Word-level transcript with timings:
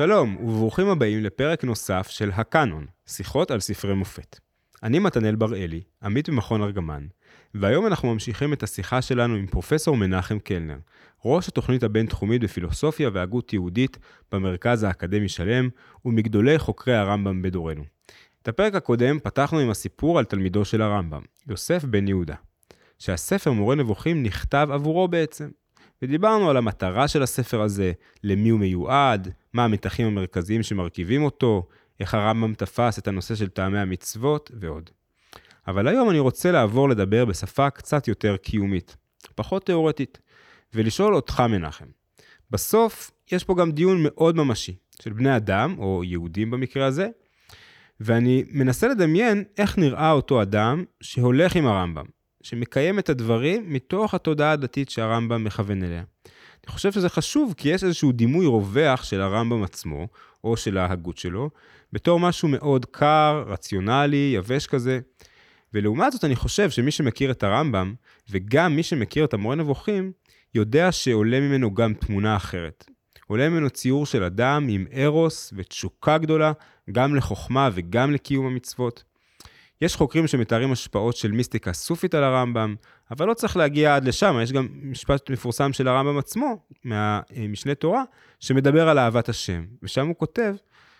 שלום, 0.00 0.36
וברוכים 0.36 0.88
הבאים 0.88 1.24
לפרק 1.24 1.64
נוסף 1.64 2.08
של 2.08 2.30
הקאנון, 2.34 2.86
שיחות 3.06 3.50
על 3.50 3.60
ספרי 3.60 3.94
מופת. 3.94 4.38
אני 4.82 4.98
מתנאל 4.98 5.34
בראלי, 5.34 5.80
עמית 6.02 6.28
במכון 6.28 6.62
ארגמן, 6.62 7.06
והיום 7.54 7.86
אנחנו 7.86 8.12
ממשיכים 8.12 8.52
את 8.52 8.62
השיחה 8.62 9.02
שלנו 9.02 9.34
עם 9.34 9.46
פרופסור 9.46 9.96
מנחם 9.96 10.38
קלנר, 10.38 10.76
ראש 11.24 11.48
התוכנית 11.48 11.82
הבינתחומית 11.82 12.42
בפילוסופיה 12.42 13.10
והגות 13.12 13.52
יהודית 13.52 13.98
במרכז 14.32 14.82
האקדמי 14.82 15.28
שלם, 15.28 15.68
ומגדולי 16.04 16.58
חוקרי 16.58 16.94
הרמב"ם 16.94 17.42
בדורנו. 17.42 17.84
את 18.42 18.48
הפרק 18.48 18.74
הקודם 18.74 19.18
פתחנו 19.18 19.58
עם 19.58 19.70
הסיפור 19.70 20.18
על 20.18 20.24
תלמידו 20.24 20.64
של 20.64 20.82
הרמב"ם, 20.82 21.22
יוסף 21.48 21.84
בן 21.84 22.08
יהודה, 22.08 22.36
שהספר 22.98 23.52
מורה 23.52 23.74
נבוכים 23.74 24.22
נכתב 24.22 24.68
עבורו 24.72 25.08
בעצם. 25.08 25.48
ודיברנו 26.02 26.50
על 26.50 26.56
המטרה 26.56 27.08
של 27.08 27.22
הספר 27.22 27.60
הזה, 27.60 27.92
למי 28.24 28.48
הוא 28.48 28.60
מיועד, 28.60 29.28
מה 29.52 29.64
המתחים 29.64 30.06
המרכזיים 30.06 30.62
שמרכיבים 30.62 31.22
אותו, 31.22 31.68
איך 32.00 32.14
הרמב"ם 32.14 32.54
תפס 32.54 32.98
את 32.98 33.08
הנושא 33.08 33.34
של 33.34 33.48
טעמי 33.48 33.78
המצוות 33.78 34.50
ועוד. 34.60 34.90
אבל 35.68 35.88
היום 35.88 36.10
אני 36.10 36.18
רוצה 36.18 36.50
לעבור 36.50 36.88
לדבר 36.88 37.24
בשפה 37.24 37.70
קצת 37.70 38.08
יותר 38.08 38.36
קיומית, 38.36 38.96
פחות 39.34 39.66
תיאורטית, 39.66 40.18
ולשאול 40.74 41.14
אותך 41.14 41.40
מנחם. 41.40 41.86
בסוף 42.50 43.10
יש 43.32 43.44
פה 43.44 43.54
גם 43.54 43.72
דיון 43.72 43.98
מאוד 44.02 44.36
ממשי, 44.36 44.76
של 45.02 45.12
בני 45.12 45.36
אדם, 45.36 45.74
או 45.78 46.04
יהודים 46.04 46.50
במקרה 46.50 46.86
הזה, 46.86 47.08
ואני 48.00 48.44
מנסה 48.50 48.88
לדמיין 48.88 49.44
איך 49.58 49.78
נראה 49.78 50.12
אותו 50.12 50.42
אדם 50.42 50.84
שהולך 51.00 51.56
עם 51.56 51.66
הרמב"ם, 51.66 52.04
שמקיים 52.42 52.98
את 52.98 53.08
הדברים 53.08 53.72
מתוך 53.72 54.14
התודעה 54.14 54.52
הדתית 54.52 54.90
שהרמב"ם 54.90 55.44
מכוון 55.44 55.84
אליה. 55.84 56.02
אני 56.64 56.72
חושב 56.72 56.92
שזה 56.92 57.08
חשוב 57.08 57.54
כי 57.56 57.68
יש 57.68 57.84
איזשהו 57.84 58.12
דימוי 58.12 58.46
רווח 58.46 59.04
של 59.04 59.20
הרמב"ם 59.20 59.62
עצמו, 59.62 60.08
או 60.44 60.56
של 60.56 60.78
ההגות 60.78 61.18
שלו, 61.18 61.50
בתור 61.92 62.20
משהו 62.20 62.48
מאוד 62.48 62.86
קר, 62.86 63.44
רציונלי, 63.46 64.32
יבש 64.36 64.66
כזה. 64.66 65.00
ולעומת 65.74 66.12
זאת 66.12 66.24
אני 66.24 66.36
חושב 66.36 66.70
שמי 66.70 66.90
שמכיר 66.90 67.30
את 67.30 67.42
הרמב"ם, 67.42 67.94
וגם 68.30 68.76
מי 68.76 68.82
שמכיר 68.82 69.24
את 69.24 69.34
המורה 69.34 69.56
נבוכים, 69.56 70.12
יודע 70.54 70.92
שעולה 70.92 71.40
ממנו 71.40 71.74
גם 71.74 71.94
תמונה 71.94 72.36
אחרת. 72.36 72.84
עולה 73.26 73.48
ממנו 73.48 73.70
ציור 73.70 74.06
של 74.06 74.22
אדם 74.24 74.66
עם 74.70 74.86
ארוס 74.96 75.52
ותשוקה 75.56 76.18
גדולה, 76.18 76.52
גם 76.92 77.16
לחוכמה 77.16 77.68
וגם 77.72 78.12
לקיום 78.12 78.46
המצוות. 78.46 79.04
יש 79.80 79.96
חוקרים 79.96 80.26
שמתארים 80.26 80.72
השפעות 80.72 81.16
של 81.16 81.32
מיסטיקה 81.32 81.72
סופית 81.72 82.14
על 82.14 82.24
הרמב"ם, 82.24 82.74
אבל 83.10 83.26
לא 83.26 83.34
צריך 83.34 83.56
להגיע 83.56 83.96
עד 83.96 84.04
לשם, 84.04 84.36
יש 84.42 84.52
גם 84.52 84.68
משפט 84.82 85.30
מפורסם 85.30 85.72
של 85.72 85.88
הרמב"ם 85.88 86.18
עצמו, 86.18 86.58
מהמשנה 86.84 87.74
תורה, 87.74 88.02
שמדבר 88.40 88.88
על 88.88 88.98
אהבת 88.98 89.28
השם, 89.28 89.64
ושם 89.82 90.06
הוא 90.06 90.16
כותב 90.16 90.54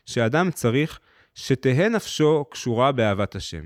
שאדם 0.07 0.51
צריך 0.51 1.01
שתהא 1.35 1.89
נפשו 1.89 2.45
קשורה 2.51 2.93
באהבת 2.93 3.35
השם, 3.37 3.65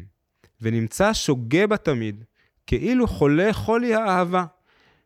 ונמצא 0.60 1.12
שוגה 1.12 1.66
בה 1.66 1.76
תמיד, 1.76 2.24
כאילו 2.66 3.06
חולה 3.06 3.52
חולי 3.52 3.94
האהבה, 3.94 4.44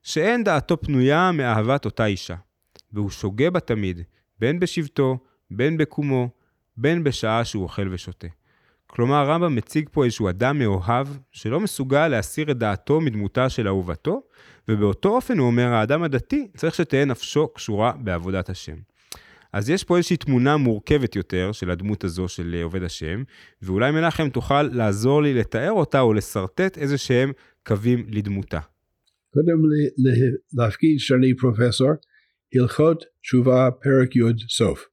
שאין 0.02 0.44
דעתו 0.44 0.80
פנויה 0.80 1.32
מאהבת 1.32 1.84
אותה 1.84 2.06
אישה, 2.06 2.34
והוא 2.92 3.10
שוגה 3.10 3.50
בה 3.50 3.60
תמיד, 3.60 4.02
בין 4.38 4.60
בשבתו, 4.60 5.18
בין 5.50 5.76
בקומו, 5.76 6.28
בין 6.76 7.04
בשעה 7.04 7.44
שהוא 7.44 7.62
אוכל 7.62 7.88
ושותה. 7.92 8.26
כלומר, 8.90 9.14
הרמב"ם 9.14 9.54
מציג 9.54 9.88
פה 9.92 10.04
איזשהו 10.04 10.28
אדם 10.28 10.58
מאוהב, 10.58 11.06
שלא 11.32 11.60
מסוגל 11.60 12.08
להסיר 12.08 12.50
את 12.50 12.58
דעתו 12.58 13.00
מדמותה 13.00 13.48
של 13.48 13.68
אהובתו, 13.68 14.22
ובאותו 14.68 15.08
אופן 15.08 15.38
הוא 15.38 15.46
אומר, 15.46 15.66
האדם 15.66 16.02
הדתי 16.02 16.48
צריך 16.56 16.74
שתהא 16.74 17.04
נפשו 17.04 17.48
קשורה 17.48 17.92
בעבודת 18.00 18.48
השם. 18.48 18.76
אז 19.52 19.70
יש 19.70 19.84
פה 19.84 19.96
איזושהי 19.96 20.16
תמונה 20.16 20.56
מורכבת 20.56 21.16
יותר 21.16 21.52
של 21.52 21.70
הדמות 21.70 22.04
הזו 22.04 22.28
של 22.28 22.60
עובד 22.62 22.82
השם, 22.82 23.22
ואולי 23.62 23.90
מנחם 23.90 24.28
תוכל 24.28 24.62
לעזור 24.62 25.22
לי 25.22 25.34
לתאר 25.34 25.72
אותה 25.72 26.00
או 26.00 26.14
לשרטט 26.14 26.78
איזה 26.78 26.98
שהם 26.98 27.32
קווים 27.66 28.06
לדמותה. 28.08 28.60
קודם 29.34 29.58
להפקיד 30.54 30.98
שאני 30.98 31.34
פרופסור, 31.36 31.90
הלכות 32.54 33.04
תשובה 33.22 33.68
פרק 33.82 34.16
י' 34.16 34.48
סוף. 34.48 34.84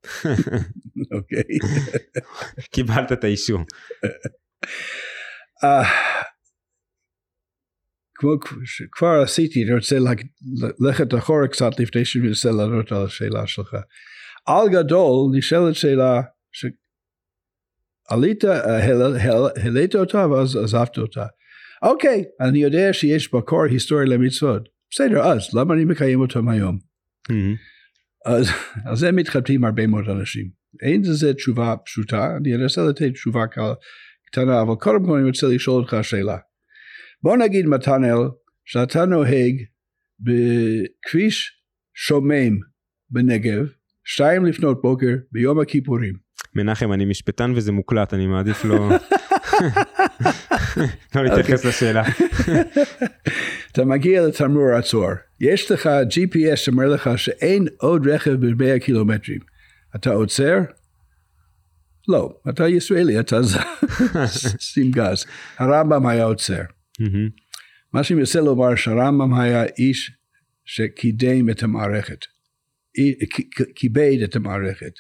אוקיי. 1.18 1.58
קיבלת 2.72 3.12
את 3.12 3.24
האישור. 3.24 3.60
אה, 5.64 5.84
כמו 8.16 8.32
שכבר 8.66 9.22
עשיתי, 9.24 9.64
אני 9.64 9.74
רוצה 9.74 9.98
ללכת 10.80 11.14
אחורה 11.18 11.48
קצת 11.48 11.80
לפני 11.80 12.06
שאני 12.06 12.28
מנסה 12.28 12.52
לענות 12.52 12.92
על 12.92 13.06
השאלה 13.06 13.48
שלך. 13.48 13.76
על 14.46 14.70
גדול 14.72 15.38
נשאלת 15.38 15.76
שאלה 15.76 16.22
שעלית, 16.52 18.44
העלית 18.44 19.96
אותה 19.96 20.28
ואז 20.28 20.56
עזבת 20.56 20.98
אותה. 20.98 21.26
אוקיי, 21.82 22.24
אני 22.42 22.60
יודע 22.60 22.94
שיש 22.94 23.34
מקור 23.34 23.64
היסטורי 23.64 24.06
למצוות. 24.06 24.70
בסדר, 24.92 25.22
אז 25.32 25.54
למה 25.54 25.74
אני 25.74 25.86
מקיים 25.86 26.20
אותם 26.20 26.50
היום? 26.50 26.95
Mm-hmm. 27.32 27.58
אז 28.26 28.50
על 28.86 28.96
זה 28.96 29.12
מתחבטים 29.12 29.66
הרבה 29.66 29.88
מאוד 29.88 30.10
אנשים. 30.10 30.50
אין 30.82 31.02
לזה 31.02 31.34
תשובה 31.34 31.76
פשוטה, 31.86 32.38
אני 32.38 32.56
אנסה 32.56 32.82
לתת 32.90 33.14
תשובה 33.14 33.44
קטנה, 34.26 34.62
אבל 34.62 34.76
קודם 34.76 35.06
כל 35.06 35.18
אני 35.18 35.28
רוצה 35.28 35.48
לשאול 35.48 35.82
אותך 35.84 35.98
שאלה. 36.02 36.38
בוא 37.24 37.38
נגיד 37.38 37.66
מתנאל 37.66 38.18
שאתה 38.66 39.06
נוהג 39.06 39.56
בכביש 40.20 41.62
שומם 41.94 42.60
בנגב, 43.10 43.66
שתיים 44.04 44.46
לפנות 44.46 44.82
בוקר 44.82 45.16
ביום 45.32 45.60
הכיפורים. 45.60 46.14
מנחם, 46.56 46.94
אני 46.94 47.06
משפטן 47.06 47.52
וזה 47.56 47.72
מוקלט, 47.72 48.14
אני 48.14 48.28
מעדיף 48.28 48.66
לא... 48.66 48.90
לא 51.16 51.24
להתייחס 51.24 51.66
לשאלה. 51.66 52.04
אתה 53.72 53.86
מגיע 53.86 54.28
לתמרור 54.28 54.72
עצור, 54.78 55.10
יש 55.40 55.72
לך 55.72 55.90
GPS 56.10 56.56
שאומר 56.56 56.88
לך 56.88 57.10
שאין 57.16 57.68
עוד 57.78 58.08
רכב 58.08 58.32
ב-100 58.32 58.80
קילומטרים. 58.80 59.40
אתה 59.96 60.10
עוצר? 60.10 60.58
לא, 62.08 62.40
אתה 62.50 62.68
ישראלי, 62.68 63.20
אתה 63.20 63.40
שים 64.60 64.92
גז. 64.96 65.26
הרמב"ם 65.58 66.08
היה 66.08 66.24
עוצר. 66.24 66.62
מה 67.94 68.04
שאני 68.04 68.20
מנסה 68.20 68.42
לומר 68.42 68.76
שהרמב"ם 68.76 69.34
היה 69.34 69.64
איש 69.78 70.12
שקידם 70.66 71.50
את 71.50 71.64
המערכת, 71.64 72.20
כיבד 73.76 74.18
את 74.24 74.36
המערכת. 74.36 74.94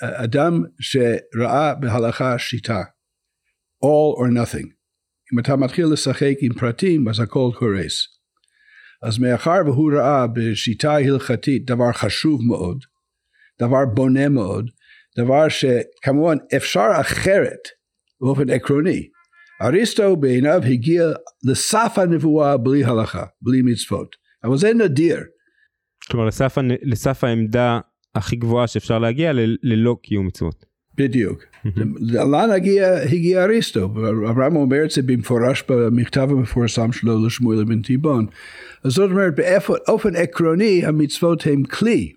אדם 0.00 0.62
שראה 0.80 1.74
בהלכה 1.74 2.38
שיטה, 2.38 2.82
all 3.84 4.18
or 4.18 4.30
nothing. 4.30 4.75
אם 5.32 5.38
אתה 5.38 5.56
מתחיל 5.56 5.86
לשחק 5.92 6.34
עם 6.40 6.52
פרטים 6.52 7.08
אז 7.08 7.20
הכל 7.20 7.50
קורס. 7.58 8.16
אז 9.02 9.18
מאחר 9.18 9.58
והוא 9.64 9.92
ראה 9.92 10.26
בשיטה 10.26 10.94
הלכתית 10.94 11.66
דבר 11.66 11.92
חשוב 11.92 12.40
מאוד, 12.42 12.78
דבר 13.60 13.84
בונה 13.94 14.28
מאוד, 14.28 14.70
דבר 15.18 15.48
שכמובן 15.48 16.36
אפשר 16.56 16.88
אחרת 17.00 17.60
באופן 18.20 18.50
עקרוני. 18.50 19.08
אריסטו 19.62 20.16
בעיניו 20.16 20.60
הגיע 20.64 21.04
לסף 21.44 21.92
הנבואה 21.96 22.56
בלי 22.56 22.84
הלכה, 22.84 23.24
בלי 23.42 23.62
מצוות, 23.62 24.16
אבל 24.44 24.56
זה 24.56 24.74
נדיר. 24.74 25.18
כלומר 26.10 26.26
לסף, 26.26 26.58
לסף 26.82 27.24
העמדה 27.24 27.80
הכי 28.14 28.36
גבוהה 28.36 28.66
שאפשר 28.66 28.98
להגיע 28.98 29.32
ללא 29.62 29.96
קיום 30.02 30.26
מצוות. 30.26 30.64
בדיוק. 30.98 31.44
לאן 32.00 32.50
הגיע, 32.50 32.96
הגיע 33.12 33.44
אריסטו? 33.44 33.84
אברהם 34.30 34.56
אומר 34.56 34.84
את 34.84 34.90
זה 34.90 35.02
במפורש 35.02 35.64
במכתב 35.68 36.28
המפורסם 36.30 36.92
שלו 36.92 37.26
לשמואל 37.26 37.64
בן 37.64 37.82
תיבון. 37.82 38.26
אז 38.84 38.92
זאת 38.92 39.10
אומרת 39.10 39.34
באופן 39.36 40.16
עקרוני 40.16 40.86
המצוות 40.86 41.46
הם 41.46 41.62
כלי. 41.62 42.12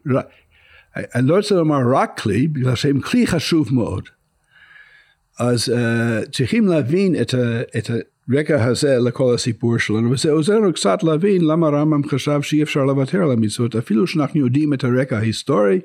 אני 0.95 1.27
לא 1.27 1.35
רוצה 1.35 1.55
לומר 1.55 1.79
רק 1.93 2.19
כלי, 2.19 2.47
בגלל 2.47 2.75
שהם 2.75 2.99
כלי 2.99 3.27
חשוב 3.27 3.73
מאוד. 3.73 4.03
אז 5.39 5.69
uh, 5.69 6.29
צריכים 6.31 6.67
להבין 6.67 7.15
את, 7.21 7.33
ה, 7.33 7.61
את 7.77 7.89
הרקע 8.29 8.65
הזה 8.65 8.97
לכל 8.99 9.33
הסיפור 9.33 9.77
שלנו, 9.77 10.11
וזה 10.11 10.31
עוזר 10.31 10.55
לנו 10.55 10.73
קצת 10.73 11.03
להבין 11.03 11.41
למה 11.45 11.69
רמב"ם 11.69 12.09
חשב 12.09 12.41
שאי 12.41 12.63
אפשר 12.63 12.85
לוותר 12.85 13.23
על 13.23 13.31
המצוות, 13.31 13.75
אפילו 13.75 14.07
שאנחנו 14.07 14.39
יודעים 14.39 14.73
את 14.73 14.83
הרקע 14.83 15.17
ההיסטורי. 15.17 15.79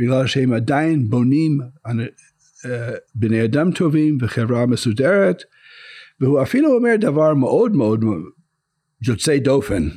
בגלל 0.00 0.26
שהם 0.26 0.52
עדיין 0.52 1.08
בונים 1.08 1.60
אה, 2.66 2.90
בני 3.14 3.44
אדם 3.44 3.72
טובים 3.72 4.18
וחברה 4.20 4.66
מסודרת, 4.66 5.42
והוא 6.20 6.42
אפילו 6.42 6.74
אומר 6.74 6.94
דבר 7.00 7.34
מאוד 7.34 7.72
מאוד 7.72 8.04
יוצא 9.06 9.38
דופן, 9.38 9.88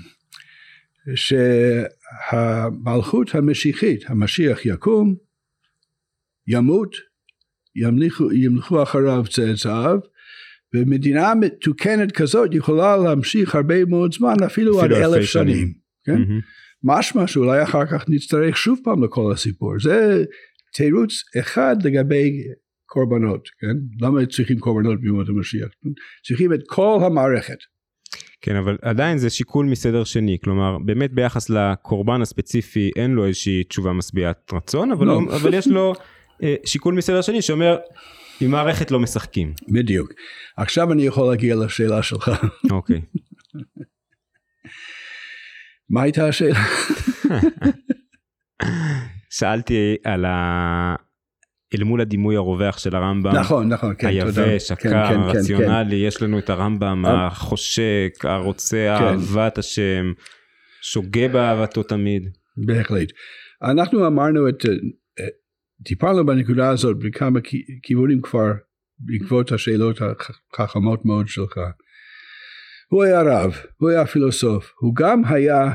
שהמלכות 2.31 3.36
המשיחית, 3.36 4.03
המשיח 4.07 4.65
יקום, 4.65 5.15
ימות, 6.48 6.95
ימלכו, 7.75 8.31
ימלכו 8.33 8.83
אחריו 8.83 9.24
צאצאיו, 9.30 10.00
ומדינה 10.74 11.36
מתוקנת 11.36 12.12
כזאת 12.12 12.50
יכולה 12.53 12.98
להמשיך 12.98 13.56
הרבה 13.56 13.86
מאוד 13.86 14.13
זמן, 14.13 14.36
אפילו, 14.45 14.80
אפילו 14.80 14.95
עד 14.95 15.03
אלף 15.03 15.25
שנים. 15.25 15.74
כן? 16.03 16.15
Mm-hmm. 16.15 16.61
משמע 16.83 17.28
שאולי 17.28 17.63
אחר 17.63 17.86
כך 17.86 18.06
נצטרך 18.10 18.57
שוב 18.57 18.80
פעם 18.83 19.04
לכל 19.04 19.31
הסיפור. 19.31 19.74
זה 19.80 20.24
תירוץ 20.74 21.24
אחד 21.39 21.75
לגבי 21.83 22.31
קורבנות, 22.86 23.50
כן? 23.60 24.06
למה 24.06 24.25
צריכים 24.25 24.60
קורבנות 24.60 25.01
בימות 25.01 25.30
המשיח? 25.30 25.68
צריכים 26.28 26.54
את 26.54 26.60
כל 26.68 27.00
המערכת. 27.06 27.57
כן 28.42 28.56
אבל 28.56 28.78
עדיין 28.81 29.18
זה 29.18 29.30
שיקול 29.30 29.66
מסדר 29.66 30.04
שני 30.04 30.38
כלומר 30.44 30.78
באמת 30.86 31.13
ביחס 31.13 31.50
לקורבן 31.50 32.22
הספציפי 32.22 32.92
אין 32.95 33.12
לו 33.12 33.25
איזושהי 33.25 33.63
תשובה 33.63 33.94
משביעת 33.94 34.51
רצון 34.54 34.92
אבל, 34.92 35.07
לא. 35.07 35.22
לא. 35.27 35.36
אבל 35.36 35.54
יש 35.54 35.68
לו 35.68 35.94
אה, 36.44 36.56
שיקול 36.66 36.94
מסדר 36.94 37.22
שני 37.22 37.42
שאומר 37.42 37.77
עם 38.42 38.51
מערכת 38.51 38.92
לא 38.92 39.00
משחקים. 39.00 39.54
בדיוק. 39.69 40.13
עכשיו 40.57 40.92
אני 40.92 41.04
יכול 41.04 41.30
להגיע 41.30 41.56
לשאלה 41.56 42.04
שלך. 42.04 42.31
אוקיי. 42.72 43.01
מה 45.92 46.02
הייתה 46.02 46.28
השאלה? 46.28 46.60
שאלתי 49.40 49.96
על 50.04 50.26
ה... 50.26 50.96
אל 51.76 51.84
מול 51.84 52.02
הדימוי 52.02 52.36
הרווח 52.36 52.78
של 52.78 52.96
הרמב"ם, 52.96 53.36
נכון, 53.36 53.70
נכון, 53.70 53.94
כן, 54.00 54.20
תודה. 54.26 54.44
היבש, 54.44 54.72
כן, 54.72 54.74
הקר, 54.74 54.90
כן, 55.08 55.14
כן, 55.14 55.20
הרציונלי, 55.20 55.96
יש 55.96 56.22
לנו 56.22 56.40
את 56.40 56.50
הרמב"ם 56.50 57.06
אה. 57.06 57.28
החושק, 57.28 58.10
הרוצה, 58.24 58.96
כן. 59.00 59.04
אהבת 59.06 59.58
השם, 59.58 60.12
שוגה 60.82 61.28
באהבתו 61.28 61.84
תמיד. 61.84 62.24
בהחלט. 62.66 63.08
אנחנו 63.72 64.08
אמרנו 64.08 64.50
את, 64.50 64.66
אה, 65.20 65.26
טיפלנו 65.86 66.26
בנקודה 66.26 66.70
הזאת 66.70 66.98
בכמה 67.00 67.42
כי- 67.42 67.66
כיוונים 67.84 68.22
כבר 68.22 68.52
בעקבות 69.00 69.52
השאלות 69.52 70.00
החכמות 70.54 71.06
מאוד 71.06 71.28
שלך. 71.28 71.58
הוא 72.92 73.04
היה 73.04 73.22
רב, 73.22 73.54
הוא 73.78 73.90
היה 73.90 74.06
פילוסוף, 74.06 74.72
הוא 74.80 74.96
גם 74.96 75.22
היה 75.26 75.72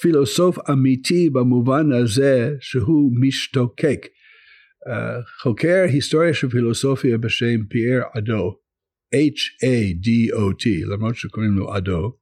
פילוסוף 0.00 0.58
אמיתי 0.70 1.30
במובן 1.30 1.92
הזה 1.92 2.54
שהוא 2.60 3.12
משתוקק. 3.20 4.06
אה, 4.88 5.22
חוקר 5.42 5.84
היסטוריה 5.88 6.34
של 6.34 6.48
פילוסופיה 6.48 7.18
בשם 7.18 7.66
פייר 7.68 8.02
אדו, 8.18 8.56
H-A-D-O-T, 9.14 10.92
למרות 10.92 11.16
שקוראים 11.16 11.52
לו 11.52 11.76
אדו, 11.76 12.12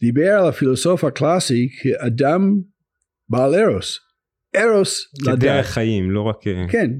דיבר 0.00 0.30
על 0.30 0.48
הפילוסוף 0.48 1.04
הקלאסי 1.04 1.68
כאדם 1.82 2.40
בעל 3.28 3.54
ארוס. 3.54 3.98
ארוס 4.56 5.12
לדעת. 5.22 5.38
כדרך 5.38 5.66
חיים, 5.66 6.10
לא 6.10 6.22
רק... 6.22 6.46
אה, 6.46 6.66
כן, 6.70 6.90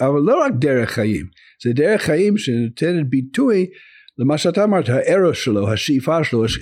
אבל 0.00 0.20
לא 0.20 0.44
רק 0.44 0.52
דרך 0.58 0.90
חיים, 0.90 1.26
זה 1.64 1.72
דרך 1.72 2.02
חיים 2.02 2.38
שנותנת 2.38 3.08
ביטוי 3.08 3.66
למה 4.18 4.38
שאתה 4.38 4.64
אמרת, 4.64 4.88
הארוס 4.88 5.38
שלו, 5.38 5.72
השאיפה 5.72 6.24
שלו, 6.24 6.44
הש- 6.44 6.58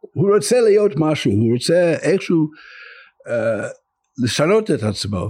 הוא 0.00 0.34
רוצה 0.34 0.60
להיות 0.60 0.92
משהו, 0.96 1.32
הוא 1.32 1.52
רוצה 1.54 1.92
איכשהו 2.02 2.48
אה, 3.28 3.68
לשנות 4.24 4.70
את 4.70 4.82
עצמו. 4.82 5.26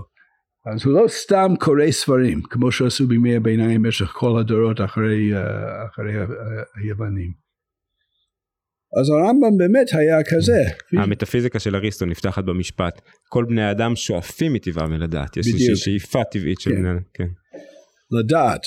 אז 0.75 0.85
הוא 0.85 0.93
לא 1.03 1.09
סתם 1.09 1.53
קורא 1.61 1.91
ספרים, 1.91 2.43
כמו 2.43 2.73
שעשו 2.73 3.07
בימי 3.07 3.37
הביניים 3.37 3.83
במשך 3.83 4.07
כל 4.07 4.41
הדורות 4.41 4.81
אחרי, 4.81 5.35
אה, 5.37 5.87
אחרי 5.87 6.13
היוונים. 6.77 7.33
אז 9.01 9.11
הרמב"ם 9.11 9.59
באמת 9.59 9.87
היה 9.93 10.19
כזה. 10.25 10.63
המטאפיזיקה 11.03 11.59
של 11.59 11.77
אריסטו 11.77 12.07
נפתחת 12.07 12.45
במשפט, 12.45 13.01
כל 13.29 13.45
בני 13.49 13.63
האדם 13.63 13.97
שואפים 13.97 14.53
מטבעם 14.53 14.93
אל 14.95 15.03
הדעת, 15.03 15.37
יש 15.37 15.47
איזושהי. 15.47 15.77
שאיפה 15.77 16.25
טבעית 16.33 16.61
של 16.61 16.71
כן. 16.71 16.77
בני 16.77 16.89
האדם, 16.89 17.01
כן, 17.15 17.29
לדעת. 18.11 18.61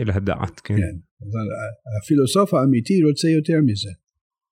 אל 0.00 0.10
הדעת, 0.10 0.60
כן. 0.60 0.76
כן. 0.76 1.09
ה- 1.22 1.74
הפילוסוף 1.96 2.48
האמיתי 2.54 2.96
רוצה 3.08 3.28
יותר 3.38 3.58
מזה. 3.68 3.92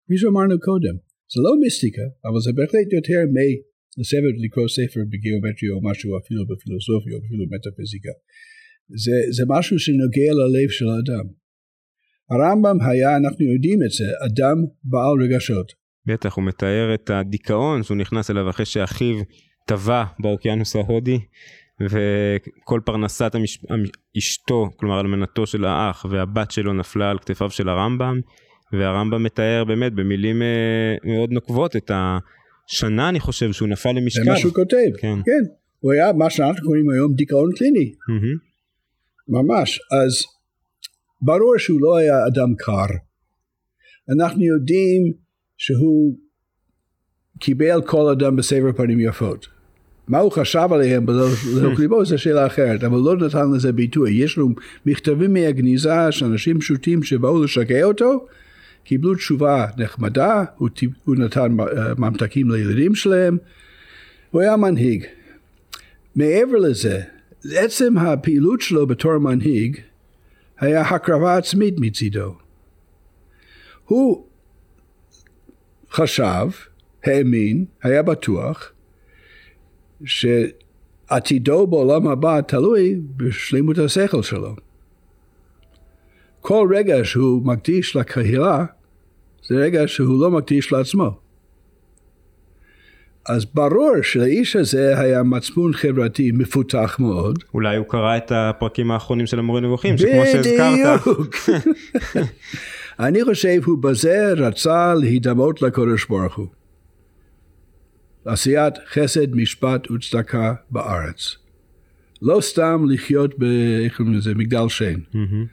כפי 0.04 0.18
שאמרנו 0.18 0.56
קודם, 0.70 0.96
זה 1.34 1.40
לא 1.46 1.52
מיסטיקה, 1.64 2.06
אבל 2.28 2.40
זה 2.46 2.52
בהחלט 2.58 2.90
יותר 2.98 3.22
מלשבת 3.36 4.36
לקרוא 4.44 4.68
ספר 4.78 5.02
בגיאומטריה 5.12 5.72
או 5.76 5.82
משהו 5.90 6.10
אפילו 6.20 6.42
בפילוסופיה 6.50 7.14
או 7.16 7.20
אפילו 7.24 7.44
במטאפיזיקה. 7.50 8.14
זה, 9.04 9.16
זה 9.36 9.44
משהו 9.54 9.80
שנוגע 9.80 10.32
ללב 10.40 10.70
של 10.78 10.88
האדם. 10.94 11.26
הרמב"ם 12.32 12.78
היה, 12.90 13.18
אנחנו 13.18 13.44
יודעים 13.54 13.80
את 13.86 13.92
זה, 13.98 14.06
אדם 14.26 14.58
בעל 14.84 15.16
רגשות. 15.24 15.70
בטח, 16.08 16.36
הוא 16.36 16.44
מתאר 16.46 16.94
את 16.94 17.10
הדיכאון 17.10 17.84
שהוא 17.84 17.98
נכנס 17.98 18.32
אליו 18.32 18.50
אחרי 18.50 18.66
שאחיו 18.66 19.16
טבע 19.68 20.04
באוקיינוס 20.20 20.76
ההודי, 20.76 21.20
וכל 21.82 22.82
פרנסת 22.86 23.36
המש... 23.36 23.60
המ- 23.70 23.84
אשתו, 24.18 24.70
כלומר 24.78 25.00
אלמנתו 25.02 25.46
של 25.46 25.66
האח 25.66 26.06
והבת 26.10 26.52
שלו 26.52 26.74
נפלה 26.74 27.12
על 27.12 27.20
כתפיו 27.20 27.50
של 27.50 27.70
הרמב"ם, 27.70 28.20
והרמב"ם 28.74 29.24
מתאר 29.24 29.64
באמת 29.68 29.94
במילים 29.94 30.42
אה, 30.42 30.96
מאוד 31.04 31.32
נוקבות 31.32 31.76
את 31.76 31.92
השנה 31.92 33.10
אני 33.10 33.20
חושב 33.20 33.52
שהוא 33.52 33.68
נפל 33.68 33.90
זה 33.94 34.00
למשכב. 34.00 34.30
מה 34.30 34.38
שהוא 34.38 34.54
כותב. 34.54 34.98
כן. 35.02 35.16
כן. 35.26 35.52
הוא 35.80 35.94
היה 35.94 36.14
מה 36.14 36.30
שאנחנו 36.30 36.66
קוראים 36.66 36.90
היום 36.90 37.14
דיכאון 37.14 37.50
קליני. 37.58 37.92
מהמם. 38.08 38.38
ממש. 39.30 39.80
אז 39.80 40.12
ברור 41.22 41.54
שהוא 41.58 41.80
לא 41.82 41.98
היה 41.98 42.16
אדם 42.28 42.56
קר. 42.58 42.94
אנחנו 44.18 44.44
יודעים 44.44 45.02
שהוא 45.58 46.18
קיבל 47.40 47.82
כל 47.86 48.10
אדם 48.12 48.36
בסבר 48.36 48.72
פנים 48.78 49.00
יפות. 49.00 49.57
מה 50.08 50.20
הוא 50.20 50.32
חשב 50.32 50.68
עליהם 50.72 51.06
בלוך 51.06 51.80
ליבו 51.80 52.06
זו 52.06 52.18
שאלה 52.18 52.48
אחרת, 52.48 52.84
אבל 52.84 52.98
לא 52.98 53.18
נתן 53.18 53.52
לזה 53.52 53.72
ביטוי. 53.72 54.12
יש 54.12 54.38
לנו 54.38 54.50
מכתבים 54.86 55.34
מהגניזה 55.34 56.12
של 56.12 56.26
אנשים 56.26 56.60
פשוטים 56.60 57.04
שבאו 57.04 57.44
לשגע 57.44 57.84
אותו, 57.84 58.26
קיבלו 58.84 59.16
תשובה 59.16 59.66
נחמדה, 59.78 60.44
הוא 60.58 61.16
נתן 61.16 61.58
אה, 61.60 61.94
ממתקים 61.98 62.52
לילדים 62.52 62.96
שלהם, 62.96 63.38
הוא 64.32 64.42
היה 64.42 64.58
מנהיג. 64.58 65.06
מעבר 66.16 66.58
לזה, 66.58 67.02
עצם 67.56 67.98
הפעילות 67.98 68.62
שלו 68.62 68.88
בתור 68.88 69.18
מנהיג 69.18 69.78
היה 70.60 70.82
הקרבה 70.82 71.38
עצמית 71.38 71.76
מצידו. 71.78 72.36
הוא 73.86 74.26
חשב, 75.92 76.48
האמין, 77.04 77.66
היה 77.84 78.04
בטוח, 78.04 78.72
שעתידו 80.06 81.68
בעולם 81.68 82.08
הבא 82.08 82.42
תלוי 82.42 82.96
בשלמות 83.18 83.78
השכל 83.78 84.22
שלו. 84.24 84.56
כל 86.42 86.70
רגע 86.76 86.96
שהוא 87.04 87.46
מקדיש 87.46 87.96
לקהילה, 87.96 88.66
זה 89.48 89.56
רגע 89.56 89.84
שהוא 89.88 90.22
לא 90.22 90.32
מקדיש 90.32 90.72
לעצמו. 90.72 91.12
אז 93.30 93.46
ברור 93.54 93.94
שלאיש 94.02 94.56
הזה 94.56 95.00
היה 95.00 95.24
מצפון 95.24 95.74
חברתי 95.74 96.32
מפותח 96.32 96.98
מאוד. 97.00 97.40
אולי 97.54 97.78
הוא 97.78 97.86
קרא 97.90 98.18
את 98.18 98.32
הפרקים 98.36 98.92
האחרונים 98.92 99.26
של 99.26 99.40
המורה 99.40 99.62
נבוכים, 99.62 99.98
שכמו 99.98 100.26
שהזכרת, 100.26 101.02
בדיוק. 101.02 101.36
אני 103.00 103.24
חושב 103.24 103.60
הוא 103.66 103.78
בזה 103.78 104.34
רצה 104.38 104.94
להידמות 104.94 105.62
לקדוש 105.62 106.06
ברוך 106.06 106.36
הוא. 106.36 106.48
עשיית 108.28 108.74
חסד, 108.88 109.36
משפט 109.36 109.92
וצדקה 109.92 110.54
בארץ. 110.72 111.36
לא 112.22 112.42
סתם 112.42 112.86
לחיות 112.90 113.40
ב... 113.40 113.44
איך 113.84 113.98
קוראים 113.98 114.16
לזה? 114.16 114.36
מגדל 114.36 114.70
שן. 114.70 115.00
מהמם. 115.14 115.46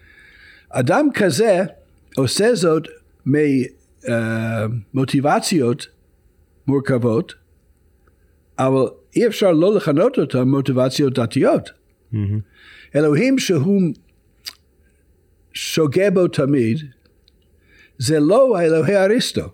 אדם 0.70 1.08
כזה 1.14 1.62
עושה 2.16 2.54
זאת 2.54 2.88
ממוטיבציות 4.94 5.86
מורכבות, 6.66 7.34
אבל 8.58 8.86
אי 9.16 9.26
אפשר 9.26 9.52
לא 9.52 9.74
לכנות 9.74 10.18
אותן 10.18 10.42
מוטיבציות 10.42 11.18
דתיות. 11.18 11.70
מהמם. 12.12 12.40
אלוהים 12.96 13.38
שהוא 13.38 13.82
שוגה 15.52 16.10
בו 16.10 16.28
תמיד, 16.28 16.78
זה 17.98 18.20
לא 18.20 18.58
האלוהי 18.58 18.96
אריסטו. 18.96 19.52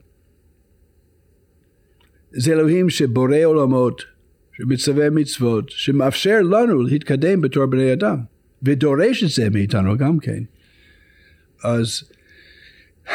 זה 2.33 2.53
אלוהים 2.53 2.91
שבורא 2.91 3.45
עולמות, 3.45 4.05
שמצווה 4.53 5.11
מצוות, 5.11 5.65
שמאפשר 5.69 6.41
לנו 6.43 6.83
להתקדם 6.83 7.41
בתור 7.41 7.67
בני 7.67 7.93
אדם, 7.93 8.17
ודורש 8.63 9.25
את 9.25 9.29
זה 9.29 9.51
מאיתנו 9.51 9.97
גם 9.97 10.19
כן. 10.19 10.43
אז 11.65 12.03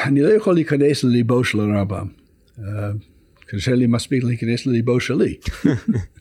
אני 0.03 0.21
לא 0.21 0.27
יכול 0.27 0.53
להיכנס 0.53 1.03
לליבו 1.03 1.43
של 1.43 1.59
הרמב"ם. 1.59 2.07
אה, 2.59 2.91
קשה 3.45 3.75
לי 3.75 3.87
מספיק 3.87 4.23
להיכנס 4.23 4.65
לליבו 4.65 4.99
שלי. 4.99 5.37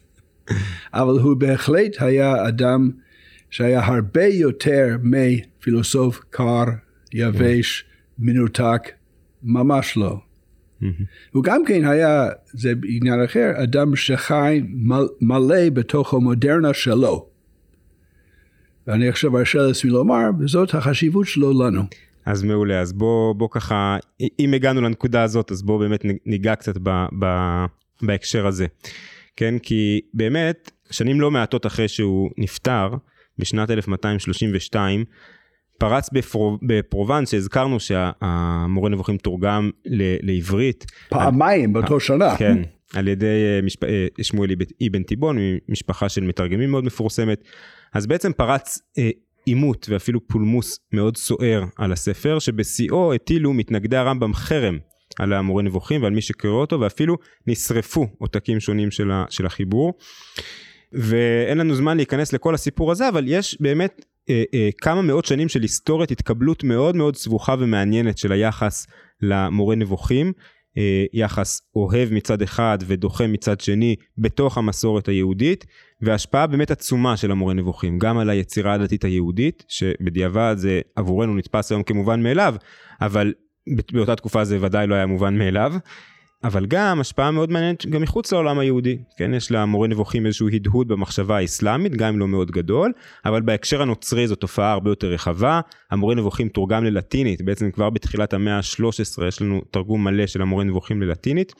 אבל 0.95 1.21
הוא 1.21 1.37
בהחלט 1.37 1.97
היה 1.99 2.49
אדם 2.49 2.91
שהיה 3.51 3.85
הרבה 3.85 4.27
יותר 4.27 4.97
מפילוסוף 5.03 6.21
קר, 6.31 6.65
יבש, 7.13 7.85
מנותק, 8.19 8.91
ממש 9.43 9.97
לא. 9.97 10.21
הוא 11.33 11.45
גם 11.45 11.65
כן 11.67 11.85
היה, 11.85 12.29
זה 12.53 12.73
עניין 12.89 13.25
אחר, 13.25 13.51
אדם 13.63 13.97
שחי 13.97 14.61
מל- 14.69 15.09
מלא 15.21 15.71
בתוך 15.73 16.15
המודרנה 16.15 16.75
שלו. 16.75 17.29
ואני 18.87 19.09
עכשיו 19.09 19.39
ארשה 19.39 19.59
לעצמי 19.59 19.91
לומר, 19.91 20.31
וזאת 20.41 20.75
החשיבות 20.75 21.27
שלו 21.27 21.63
לנו. 21.63 21.83
אז 22.27 22.43
מעולה, 22.43 22.81
אז 22.81 22.93
בוא, 22.93 23.35
בוא 23.35 23.49
ככה, 23.51 23.97
אם 24.39 24.55
הגענו 24.55 24.81
לנקודה 24.81 25.23
הזאת, 25.23 25.53
אז 25.53 25.63
בוא 25.63 25.79
באמת 25.79 26.01
ניגע 26.27 26.55
קצת 26.55 26.79
ב, 26.83 26.91
ב, 27.19 27.27
בהקשר 28.03 28.47
הזה. 28.47 28.67
כן, 29.37 29.55
כי 29.63 30.01
באמת, 30.15 30.71
שנים 30.91 31.21
לא 31.21 31.31
מעטות 31.31 31.67
אחרי 31.67 31.89
שהוא 31.89 32.31
נפטר, 32.39 32.89
בשנת 33.39 33.71
1232, 33.71 35.05
פרץ 35.79 36.11
בפרו, 36.13 36.59
בפרובנס, 36.63 37.31
שהזכרנו 37.31 37.81
שהמורה 37.81 38.91
נבוכים 38.91 39.17
תורגם 39.17 39.71
ל, 39.87 40.17
לעברית. 40.23 40.87
פעמיים 41.09 41.73
באותו 41.73 42.01
שנה. 42.01 42.37
כן, 42.37 42.63
על 42.95 43.09
ידי 43.09 43.27
אה, 43.27 43.63
משפ... 43.63 43.85
אה, 43.85 44.07
שמואל 44.23 44.51
אבן 44.87 45.03
תיבון, 45.03 45.39
משפחה 45.69 46.09
של 46.09 46.25
מתרגמים 46.25 46.71
מאוד 46.71 46.85
מפורסמת. 46.85 47.45
אז 47.93 48.07
בעצם 48.07 48.33
פרץ 48.33 48.79
אה, 48.99 49.11
עימות 49.45 49.87
ואפילו 49.91 50.29
פולמוס 50.29 50.79
מאוד 50.93 51.17
סוער 51.17 51.65
על 51.77 51.93
הספר, 51.93 52.39
שבשיאו 52.39 53.15
הטילו 53.15 53.53
מתנגדי 53.53 53.97
הרמב"ם 53.97 54.35
חרם 54.35 54.79
על 55.19 55.33
המורה 55.33 55.63
נבוכים 55.63 56.03
ועל 56.03 56.13
מי 56.13 56.21
שקורא 56.21 56.53
אותו, 56.53 56.81
ואפילו 56.81 57.17
נשרפו 57.47 58.07
עותקים 58.19 58.61
שונים 58.61 58.91
של, 58.91 59.11
ה, 59.11 59.25
של 59.31 59.47
החיבור. 59.47 59.95
ואין 60.93 61.59
לנו 61.59 61.75
זמן 61.75 61.97
להיכנס 61.97 62.33
לכל 62.33 62.55
הסיפור 62.55 62.93
הזה, 62.93 63.09
אבל 63.09 63.25
יש 63.27 63.57
באמת 63.61 64.05
אה, 64.31 64.43
אה, 64.55 64.69
כמה 64.81 65.03
מאות 65.03 65.25
שנים 65.25 65.49
של 65.49 65.63
היסטוריית 65.63 66.11
התקבלות 66.11 66.65
מאוד 66.65 66.97
מאוד 66.97 67.17
סבוכה 67.17 67.55
ומעניינת 67.59 68.19
של 68.19 68.33
היחס 68.33 68.87
למורה 69.23 69.77
נבוכים. 69.77 70.33
אה, 70.79 71.05
יחס 71.13 71.61
אוהב 71.77 72.13
מצד 72.13 72.43
אחד 72.43 72.79
ודוחה 72.87 73.27
מצד 73.27 73.61
שני 73.61 73.97
בתוך 74.19 74.59
המסורת 74.59 75.09
היהודית 75.09 75.67
והשפעה 76.01 76.47
באמת 76.47 76.71
עצומה 76.71 77.17
של 77.17 77.31
המורה 77.31 77.55
נבוכים 77.55 77.99
גם 77.99 78.19
על 78.19 78.31
היצירה 78.31 78.73
הדתית 78.73 79.05
היהודית 79.05 79.65
שבדיעבד 79.69 80.55
זה 80.59 80.81
עבורנו 80.97 81.37
נתפס 81.37 81.73
היום 81.73 81.83
כמובן 81.83 82.23
מאליו 82.23 82.55
אבל 83.01 83.33
באותה 83.93 84.17
תקופה 84.17 84.45
זה 84.45 84.59
ודאי 84.61 84.87
לא 84.87 84.95
היה 84.95 85.07
מובן 85.07 85.39
מאליו 85.39 85.75
אבל 86.45 86.67
גם 86.67 87.01
השפעה 87.01 87.31
מאוד 87.31 87.51
מעניינת 87.51 87.87
גם 87.87 88.03
מחוץ 88.03 88.33
לעולם 88.33 88.59
היהודי. 88.59 88.99
כן, 89.17 89.35
יש 89.35 89.53
למורה 89.53 89.89
נבוכים 89.89 90.27
איזשהו 90.27 90.49
הדהוד 90.49 90.89
במחשבה 90.89 91.37
האסלאמית, 91.37 91.97
גם 91.97 92.09
אם 92.09 92.19
לא 92.19 92.29
מאוד 92.29 92.51
גדול, 92.51 92.93
אבל 93.25 93.43
בהקשר 93.43 93.83
הנוצרי 93.83 94.29
זו 94.29 94.35
תופעה 94.35 94.73
הרבה 94.73 94.91
יותר 94.91 95.07
רחבה. 95.07 95.61
המורה 95.91 96.15
נבוכים 96.15 96.49
תורגם 96.49 96.85
ללטינית, 96.85 97.43
בעצם 97.43 97.71
כבר 97.71 97.91
בתחילת 97.91 98.33
המאה 98.33 98.57
ה-13 98.57 99.25
יש 99.29 99.43
לנו 99.43 99.63
תרגום 99.71 100.05
מלא 100.05 100.27
של 100.27 100.43
המורה 100.43 100.65
נבוכים 100.65 101.03
ללטינית. 101.03 101.53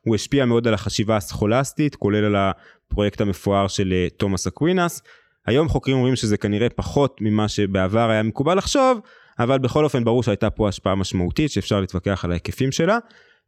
הוא 0.00 0.14
השפיע 0.14 0.44
מאוד 0.44 0.68
על 0.68 0.74
החשיבה 0.74 1.16
הסכולסטית, 1.16 1.96
כולל 1.96 2.24
על 2.24 2.36
הפרויקט 2.36 3.20
המפואר 3.20 3.68
של 3.68 3.92
אה, 3.92 4.06
תומאס 4.16 4.46
אקווינס. 4.46 5.02
היום 5.46 5.68
חוקרים 5.68 5.96
אומרים 5.96 6.16
שזה 6.16 6.36
כנראה 6.36 6.68
פחות 6.68 7.18
ממה 7.20 7.48
שבעבר 7.48 8.10
היה 8.10 8.22
מקובל 8.22 8.58
לחשוב, 8.58 9.00
אבל 9.38 9.58
בכל 9.58 9.84
אופן 9.84 10.04
ברור 10.04 10.22
שהייתה 10.22 10.50
פה 10.50 10.68
השפעה 10.68 10.94
משמעותית 10.94 11.50
שאפשר 11.50 11.80
להתווכח 11.80 12.24
על 12.24 12.30
ההיקפים 12.30 12.72
שלה. 12.72 12.98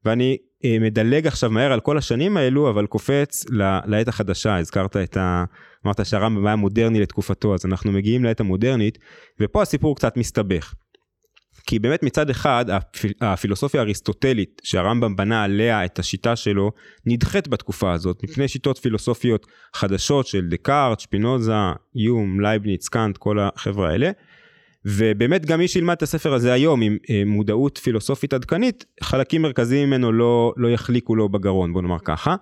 ואני 0.04 0.36
אה, 0.64 0.76
מדלג 0.80 1.26
עכשיו 1.26 1.50
מהר 1.50 1.72
על 1.72 1.80
כל 1.80 1.98
השנים 1.98 2.36
האלו, 2.36 2.70
אבל 2.70 2.86
קופץ 2.86 3.44
לעת 3.86 4.08
החדשה, 4.08 4.58
הזכרת 4.58 4.96
את 4.96 5.16
ה... 5.16 5.44
אמרת 5.86 6.06
שהרמב"ם 6.06 6.46
היה 6.46 6.56
מודרני 6.56 7.00
לתקופתו, 7.00 7.54
אז 7.54 7.66
אנחנו 7.66 7.92
מגיעים 7.92 8.24
לעת 8.24 8.40
המודרנית, 8.40 8.98
ופה 9.40 9.62
הסיפור 9.62 9.96
קצת 9.96 10.16
מסתבך. 10.16 10.74
כי 11.66 11.78
באמת 11.78 12.02
מצד 12.02 12.30
אחד 12.30 12.70
הפיל... 12.70 13.12
הפילוסופיה 13.20 13.80
האריסטוטלית 13.80 14.60
שהרמב"ם 14.64 15.16
בנה 15.16 15.44
עליה 15.44 15.84
את 15.84 15.98
השיטה 15.98 16.36
שלו 16.36 16.72
נדחית 17.06 17.48
בתקופה 17.48 17.92
הזאת 17.92 18.22
מפני 18.22 18.48
שיטות 18.48 18.78
פילוסופיות 18.78 19.46
חדשות 19.74 20.26
של 20.26 20.48
דקארט, 20.48 21.00
שפינוזה, 21.00 21.52
יום, 21.94 22.40
לייבניץ, 22.40 22.88
קאנט, 22.88 23.16
כל 23.16 23.38
החבר'ה 23.40 23.90
האלה. 23.90 24.10
ובאמת 24.84 25.46
גם 25.46 25.58
מי 25.58 25.68
שילמד 25.68 25.94
את 25.94 26.02
הספר 26.02 26.34
הזה 26.34 26.52
היום 26.52 26.82
עם 26.82 26.96
אה, 27.10 27.22
מודעות 27.26 27.78
פילוסופית 27.78 28.32
עדכנית, 28.34 28.84
חלקים 29.02 29.42
מרכזיים 29.42 29.88
ממנו 29.88 30.12
לא, 30.12 30.52
לא 30.56 30.68
יחליקו 30.68 31.14
לו 31.14 31.28
בגרון, 31.28 31.72
בוא 31.72 31.82
נאמר 31.82 31.98
ככה. 32.04 32.36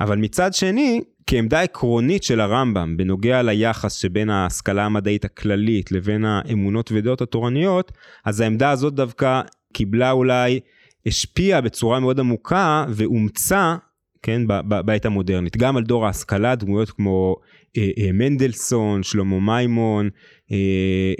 אבל 0.00 0.18
מצד 0.18 0.54
שני, 0.54 1.00
כעמדה 1.26 1.60
עקרונית 1.60 2.22
של 2.22 2.40
הרמב"ם 2.40 2.96
בנוגע 2.96 3.42
ליחס 3.42 3.94
שבין 3.94 4.30
ההשכלה 4.30 4.84
המדעית 4.84 5.24
הכללית 5.24 5.92
לבין 5.92 6.24
האמונות 6.24 6.92
ודעות 6.92 7.22
התורניות, 7.22 7.92
אז 8.24 8.40
העמדה 8.40 8.70
הזאת 8.70 8.94
דווקא 8.94 9.40
קיבלה 9.72 10.10
אולי, 10.10 10.60
השפיעה 11.06 11.60
בצורה 11.60 12.00
מאוד 12.00 12.20
עמוקה 12.20 12.84
ואומצה 12.88 13.76
כן, 14.22 14.42
בעת 14.68 15.06
המודרנית, 15.06 15.56
גם 15.56 15.76
על 15.76 15.82
דור 15.82 16.06
ההשכלה, 16.06 16.54
דמויות 16.54 16.90
כמו 16.90 17.36
אה, 17.76 17.90
אה, 17.98 18.12
מנדלסון, 18.12 19.02
שלמה 19.02 19.40
מימון, 19.40 20.10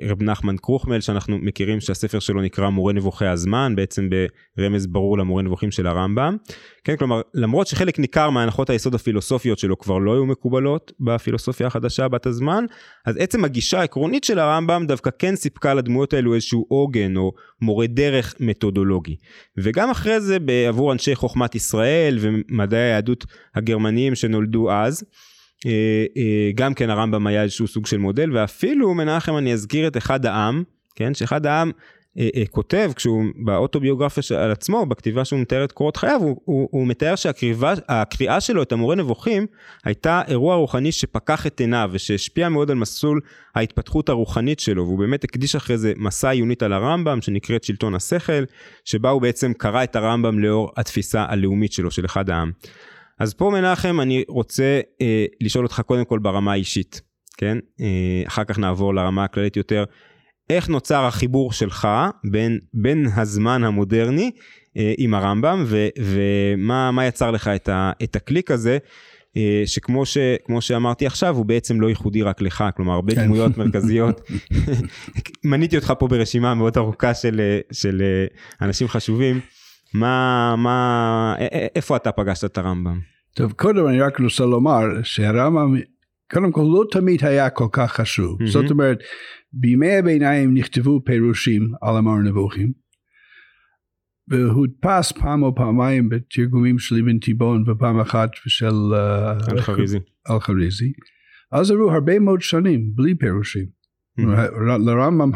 רב 0.02 0.22
נחמן 0.22 0.56
קרוחמל 0.56 1.00
שאנחנו 1.00 1.38
מכירים 1.38 1.80
שהספר 1.80 2.18
שלו 2.18 2.42
נקרא 2.42 2.68
מורה 2.68 2.92
נבוכי 2.92 3.26
הזמן, 3.26 3.72
בעצם 3.76 4.08
ברמז 4.56 4.86
ברור 4.86 5.18
למורה 5.18 5.42
נבוכים 5.42 5.70
של 5.70 5.86
הרמב"ם. 5.86 6.36
כן, 6.84 6.96
כלומר, 6.96 7.20
למרות 7.34 7.66
שחלק 7.66 7.98
ניכר 7.98 8.30
מהנחות 8.30 8.70
היסוד 8.70 8.94
הפילוסופיות 8.94 9.58
שלו 9.58 9.78
כבר 9.78 9.98
לא 9.98 10.14
היו 10.14 10.26
מקובלות 10.26 10.92
בפילוסופיה 11.00 11.66
החדשה 11.66 12.08
בת 12.08 12.26
הזמן, 12.26 12.64
אז 13.06 13.16
עצם 13.18 13.44
הגישה 13.44 13.80
העקרונית 13.80 14.24
של 14.24 14.38
הרמב"ם 14.38 14.84
דווקא 14.88 15.10
כן 15.18 15.36
סיפקה 15.36 15.74
לדמויות 15.74 16.12
האלו 16.12 16.34
איזשהו 16.34 16.66
עוגן 16.68 17.16
או 17.16 17.32
מורה 17.60 17.86
דרך 17.86 18.34
מתודולוגי. 18.40 19.16
וגם 19.58 19.90
אחרי 19.90 20.20
זה 20.20 20.38
בעבור 20.38 20.92
אנשי 20.92 21.14
חוכמת 21.14 21.54
ישראל 21.54 22.18
ומדעי 22.20 22.80
היהדות 22.80 23.24
הגרמניים 23.54 24.14
שנולדו 24.14 24.72
אז, 24.72 25.02
אה, 25.02 25.08
אה, 25.08 25.31
גם 26.54 26.74
כן 26.74 26.90
הרמב"ם 26.90 27.26
היה 27.26 27.42
איזשהו 27.42 27.66
סוג 27.66 27.86
של 27.86 27.98
מודל 27.98 28.36
ואפילו 28.36 28.94
מנחם 28.94 29.36
אני 29.36 29.52
אזכיר 29.52 29.86
את 29.86 29.96
אחד 29.96 30.26
העם 30.26 30.62
כן 30.94 31.14
שאחד 31.14 31.46
העם 31.46 31.70
אה, 32.18 32.28
אה, 32.36 32.42
כותב 32.50 32.90
כשהוא 32.96 33.24
באוטוביוגרפיה 33.36 34.22
על 34.44 34.50
עצמו 34.50 34.86
בכתיבה 34.86 35.24
שהוא 35.24 35.40
מתאר 35.40 35.64
את 35.64 35.72
קורות 35.72 35.96
חייו 35.96 36.20
הוא, 36.20 36.36
הוא, 36.44 36.68
הוא 36.70 36.86
מתאר 36.86 37.14
שהקריאה 37.16 38.40
שלו 38.40 38.62
את 38.62 38.72
המורה 38.72 38.94
נבוכים 38.94 39.46
הייתה 39.84 40.22
אירוע 40.28 40.56
רוחני 40.56 40.92
שפקח 40.92 41.46
את 41.46 41.60
עיניו 41.60 41.90
ושהשפיע 41.92 42.48
מאוד 42.48 42.70
על 42.70 42.76
מסלול 42.76 43.20
ההתפתחות 43.54 44.08
הרוחנית 44.08 44.60
שלו 44.60 44.86
והוא 44.86 44.98
באמת 44.98 45.24
הקדיש 45.24 45.56
אחרי 45.56 45.78
זה 45.78 45.92
מסע 45.96 46.30
עיונית 46.30 46.62
על 46.62 46.72
הרמב"ם 46.72 47.20
שנקראת 47.20 47.64
שלטון 47.64 47.94
השכל 47.94 48.44
שבה 48.84 49.10
הוא 49.10 49.22
בעצם 49.22 49.52
קרא 49.52 49.84
את 49.84 49.96
הרמב"ם 49.96 50.38
לאור 50.38 50.72
התפיסה 50.76 51.24
הלאומית 51.28 51.72
שלו 51.72 51.90
של 51.90 52.04
אחד 52.04 52.30
העם. 52.30 52.52
אז 53.18 53.34
פה 53.34 53.50
מנחם 53.50 54.00
אני 54.00 54.24
רוצה 54.28 54.80
אה, 55.00 55.26
לשאול 55.40 55.64
אותך 55.64 55.80
קודם 55.86 56.04
כל 56.04 56.18
ברמה 56.18 56.52
האישית, 56.52 57.00
כן? 57.36 57.58
אה, 57.80 58.22
אחר 58.26 58.44
כך 58.44 58.58
נעבור 58.58 58.94
לרמה 58.94 59.24
הכללית 59.24 59.56
יותר. 59.56 59.84
איך 60.50 60.68
נוצר 60.68 61.04
החיבור 61.04 61.52
שלך 61.52 61.88
בין, 62.24 62.58
בין 62.74 63.06
הזמן 63.16 63.64
המודרני 63.64 64.30
אה, 64.76 64.94
עם 64.98 65.14
הרמב"ם 65.14 65.64
ו, 65.66 65.88
ומה 65.98 67.06
יצר 67.06 67.30
לך 67.30 67.48
את, 67.48 67.68
ה, 67.68 67.92
את 68.02 68.16
הקליק 68.16 68.50
הזה 68.50 68.78
אה, 69.36 69.62
שכמו 69.66 70.06
ש, 70.06 70.18
שאמרתי 70.60 71.06
עכשיו 71.06 71.36
הוא 71.36 71.46
בעצם 71.46 71.80
לא 71.80 71.88
ייחודי 71.88 72.22
רק 72.22 72.42
לך 72.42 72.64
כלומר 72.76 72.92
הרבה 72.92 73.14
כן. 73.14 73.24
דמויות 73.24 73.56
מרכזיות 73.56 74.20
מניתי 75.44 75.76
אותך 75.76 75.92
פה 75.98 76.08
ברשימה 76.08 76.54
מאוד 76.54 76.76
ארוכה 76.76 77.14
של, 77.14 77.40
אה, 77.40 77.60
של 77.72 78.02
אה, 78.02 78.66
אנשים 78.66 78.88
חשובים 78.88 79.40
מה 79.94 80.54
מה 80.58 81.34
איפה 81.74 81.96
אתה 81.96 82.12
פגשת 82.12 82.44
את 82.44 82.58
הרמב"ם. 82.58 83.00
טוב 83.34 83.52
קודם 83.52 83.86
אני 83.86 84.00
רק 84.00 84.20
רוצה 84.20 84.44
לומר 84.44 84.82
שהרמב"ם 85.02 85.74
קודם 86.32 86.52
כל 86.52 86.60
לא 86.60 86.84
תמיד 86.90 87.24
היה 87.24 87.50
כל 87.50 87.68
כך 87.72 87.92
חשוב 87.92 88.42
mm-hmm. 88.42 88.50
זאת 88.50 88.70
אומרת 88.70 88.98
בימי 89.52 89.96
הביניים 89.96 90.54
נכתבו 90.54 91.00
פירושים 91.04 91.62
על 91.82 91.96
המור 91.96 92.18
נבוכים 92.18 92.72
והודפס 94.28 95.12
פעם 95.12 95.42
או 95.42 95.54
פעמיים 95.54 96.08
בתרגומים 96.08 96.78
של 96.78 96.96
אבן 96.98 97.18
תיבון 97.18 97.70
ופעם 97.70 98.00
אחת 98.00 98.30
של 98.46 98.74
אלחריזי. 99.52 99.98
אלחריזי. 100.30 100.92
אז 101.52 101.70
עברו 101.70 101.92
הרבה 101.92 102.18
מאוד 102.18 102.40
שנים 102.40 102.90
בלי 102.94 103.14
פירושים. 103.14 103.66
Mm-hmm. 104.20 104.78
לרמב"ם 104.86 105.30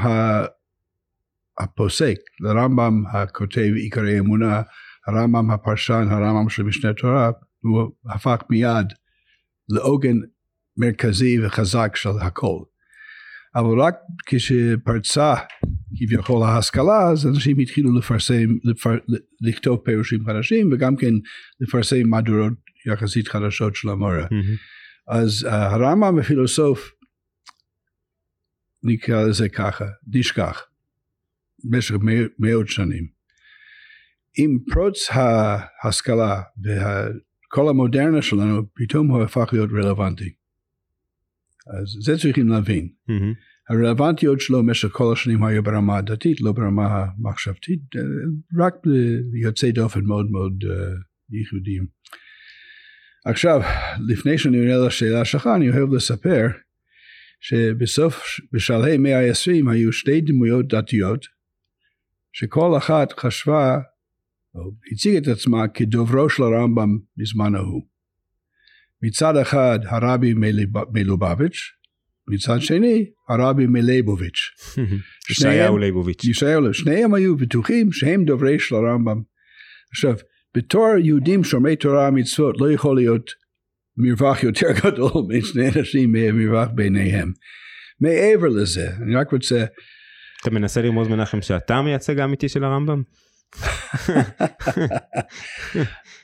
הפוסק, 1.58 2.16
לרמב"ם 2.40 3.02
הכותב 3.12 3.72
עיקרי 3.76 4.18
אמונה, 4.18 4.62
הרמב"ם 5.06 5.50
הפרשן, 5.50 6.08
הרמב"ם 6.10 6.48
של 6.48 6.62
משנה 6.62 6.92
תורה, 6.92 7.30
הוא 7.60 7.90
הפך 8.14 8.42
מיד 8.50 8.86
לעוגן 9.68 10.16
מרכזי 10.76 11.46
וחזק 11.46 11.96
של 11.96 12.18
הכל. 12.20 12.58
אבל 13.54 13.80
רק 13.80 13.94
כשפרצה 14.26 15.34
כביכול 15.96 16.42
ההשכלה 16.42 17.08
אז 17.10 17.26
אנשים 17.26 17.58
התחילו 17.58 17.98
לפרסם, 17.98 18.48
לפר, 18.64 18.98
לכתוב 19.40 19.78
פירושים 19.84 20.25
חדשים 20.26 20.72
וגם 20.72 20.96
כן 20.96 21.12
לפרסם 21.60 22.08
מהדורות 22.08 22.52
יחסית 22.86 23.28
חדשות 23.28 23.76
של 23.76 23.88
המורה. 23.88 24.25
Mm-hmm. 24.25 24.58
אז 25.08 25.46
uh, 25.48 25.52
הרמב"ם 25.52 26.18
הפילוסוף 26.18 26.92
נקרא 28.82 29.22
לזה 29.22 29.48
ככה, 29.48 29.84
נשכח 30.14 30.62
במשך 31.64 31.94
מאות 32.38 32.68
שנים. 32.68 33.06
עם 34.38 34.58
פרוץ 34.72 35.08
ההשכלה 35.10 36.42
וכל 36.64 37.68
המודרנה 37.68 38.22
שלנו 38.22 38.62
פתאום 38.75 39.08
הוא 39.08 39.22
הפך 39.22 39.48
להיות 39.52 39.70
רלוונטי. 39.72 40.34
אז 41.66 42.04
זה 42.04 42.18
צריכים 42.18 42.48
להבין. 42.48 42.88
Mm-hmm. 43.10 43.34
הרלוונטיות 43.68 44.40
שלו 44.40 44.58
במשך 44.58 44.88
כל 44.92 45.12
השנים 45.12 45.44
היה 45.44 45.62
ברמה 45.62 45.98
הדתית, 45.98 46.40
לא 46.40 46.52
ברמה 46.52 47.04
המחשבתית, 47.18 47.80
רק 48.58 48.75
ליוצאי 49.32 49.72
דופן 49.72 50.04
מאוד 50.04 50.30
מאוד 50.30 50.64
uh, 50.64 50.68
ייחודיים. 51.30 51.86
עכשיו, 53.25 53.60
לפני 54.08 54.38
שאני 54.38 54.58
עונה 54.58 54.86
לשאלה 54.86 55.25
שלך, 55.25 55.48
אני 55.56 55.70
אוהב 55.70 55.94
לספר 55.94 56.46
שבסוף, 57.40 58.22
בשלהי 58.52 58.98
מאה 58.98 59.28
ה-20 59.28 59.70
היו 59.70 59.92
שתי 59.92 60.20
דמויות 60.20 60.68
דתיות, 60.68 61.26
שכל 62.38 62.76
אחת 62.76 63.12
חשבה, 63.21 63.78
או 64.55 64.71
הציגה 64.93 65.19
את 65.19 65.28
עצמה 65.28 65.69
כדוברו 65.69 66.31
של 66.31 66.43
הרמב"ם 66.43 66.99
בזמן 67.16 67.55
ההוא. 67.55 67.87
מצד 69.02 69.37
אחד 69.37 69.78
הרבי 69.85 70.35
מלובביץ', 70.93 71.59
מצד 72.28 72.61
שני 72.61 73.11
הרבי 73.28 73.66
מלייבוביץ'. 73.66 74.38
ישעיהו 75.31 75.78
לייבוביץ'. 75.78 76.25
ישעיהו, 76.25 76.75
שניהם 76.75 77.14
היו 77.14 77.37
בטוחים 77.37 77.93
שהם 77.93 78.25
דוברי 78.25 78.59
של 78.59 78.75
הרמב"ם. 78.75 79.23
עכשיו, 79.90 80.14
בתור 80.57 80.88
יהודים 81.05 81.45
שומרי 81.45 81.76
תורה 81.76 82.09
ומצוות 82.09 82.61
לא 82.61 82.73
יכול 82.73 82.97
להיות 82.97 83.31
מרווח 83.97 84.43
יותר 84.43 84.69
גדול 84.85 85.23
משני 85.38 85.69
אנשים 85.69 86.12
מרווח 86.12 86.69
ביניהם. 86.75 87.33
מעבר 88.00 88.49
לזה, 88.49 88.90
אני 89.02 89.14
רק 89.14 89.33
רוצה... 89.33 89.64
אתה 90.47 90.55
מנסה 90.55 90.83
לרמוז 90.83 91.09
מנחם 91.09 91.43
שאתה 91.43 91.76
המייצג 91.76 92.19
האמיתי 92.19 92.49
של 92.49 92.65
הרמב"ם? 92.65 93.03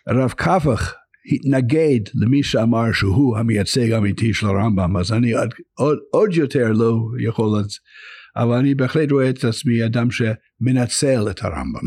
הרב 0.07 0.31
קפח 0.31 0.95
התנגד 1.33 2.01
למי 2.15 2.43
שאמר 2.43 2.93
שהוא 2.93 3.39
המייצג 3.39 3.93
האמיתי 3.93 4.35
של 4.35 4.47
הרמב"ם, 4.47 4.97
אז 4.97 5.13
אני 5.13 5.33
עוד, 5.33 5.55
עוד, 5.75 5.99
עוד 6.11 6.35
יותר 6.35 6.73
לא 6.73 6.99
יכול, 7.19 7.63
אבל 8.37 8.57
אני 8.57 8.75
בהחלט 8.75 9.11
רואה 9.11 9.31
את 9.31 9.45
עצמי 9.45 9.85
אדם 9.85 10.09
שמנצל 10.11 11.31
את 11.31 11.45
הרמב"ם. 11.45 11.87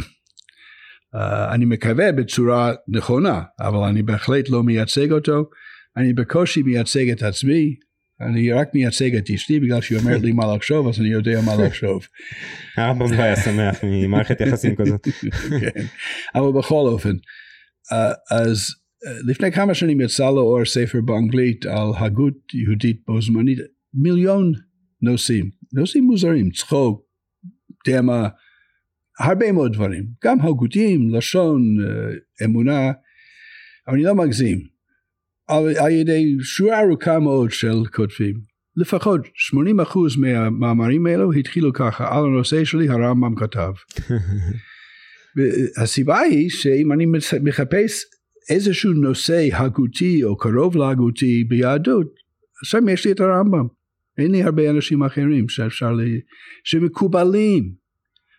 Uh, 1.15 1.53
אני 1.53 1.65
מקווה 1.65 2.11
בצורה 2.11 2.73
נכונה, 2.87 3.41
אבל 3.59 3.87
אני 3.89 4.03
בהחלט 4.03 4.49
לא 4.49 4.63
מייצג 4.63 5.11
אותו, 5.11 5.49
אני 5.97 6.13
בקושי 6.13 6.63
מייצג 6.63 7.09
את 7.09 7.23
עצמי, 7.23 7.75
אני 8.21 8.51
רק 8.51 8.73
מייצג 8.73 9.15
את 9.15 9.29
אשתי 9.29 9.59
בגלל 9.59 9.81
שהיא 9.81 9.97
אומרת 9.99 10.21
לי 10.21 10.31
מה 10.31 10.55
לחשוב 10.55 10.87
אז 10.87 10.99
אני 10.99 11.09
יודע 11.09 11.41
מה 11.45 11.65
לחשוב. 11.65 12.07
הרמב"ם 12.77 13.13
לא 13.13 13.21
היה 13.21 13.35
שמח 13.35 13.79
ממערכת 13.83 14.41
יחסים 14.41 14.75
כזאת. 14.75 15.07
כן, 15.61 15.85
אבל 16.35 16.51
בכל 16.59 16.87
אופן, 16.87 17.09
uh, 17.11 18.35
אז 18.35 18.75
לפני 19.27 19.51
כמה 19.51 19.73
שנים 19.73 20.01
יצא 20.01 20.23
לאור 20.23 20.65
ספר 20.65 21.01
באנגלית 21.01 21.65
על 21.65 21.89
הגות 21.97 22.53
יהודית 22.53 23.01
בו 23.07 23.21
זמנית, 23.21 23.57
מיליון 23.93 24.51
נושאים, 25.01 25.49
נושאים 25.73 26.03
מוזרים, 26.03 26.49
צחוק, 26.51 27.01
דמה, 27.87 28.27
הרבה 29.19 29.51
מאוד 29.51 29.73
דברים, 29.73 30.05
גם 30.23 30.41
הגותיים, 30.41 31.15
לשון, 31.15 31.61
אמונה, 32.43 32.91
אבל 33.87 33.95
אני 33.95 34.03
לא 34.03 34.15
מגזים, 34.15 34.74
על, 35.47 35.91
ידי 35.91 36.35
שורה 36.41 36.81
ארוכה 36.81 37.19
מאוד 37.19 37.51
של 37.51 37.85
כותבים, 37.93 38.33
לפחות 38.77 39.21
80% 39.25 39.97
מהמאמרים 40.17 41.05
האלו 41.05 41.33
התחילו 41.33 41.73
ככה, 41.73 42.17
על 42.17 42.23
הנושא 42.25 42.63
שלי 42.63 42.89
הרמב"ם 42.89 43.35
כתב. 43.35 43.71
הסיבה 45.81 46.19
היא 46.19 46.49
שאם 46.49 46.91
אני 46.91 47.05
מחפש 47.43 48.03
איזשהו 48.49 48.93
נושא 48.93 49.47
הגותי 49.53 50.23
או 50.23 50.37
קרוב 50.37 50.77
להגותי 50.77 51.43
ביהדות, 51.43 52.07
שם 52.63 52.89
יש 52.89 53.05
לי 53.05 53.11
את 53.11 53.19
הרמב"ם. 53.19 53.67
אין 54.17 54.31
לי 54.31 54.43
הרבה 54.43 54.69
אנשים 54.69 55.03
אחרים 55.03 55.49
שאפשר 55.49 55.91
ל... 55.91 56.01
שמקובלים. 56.63 57.71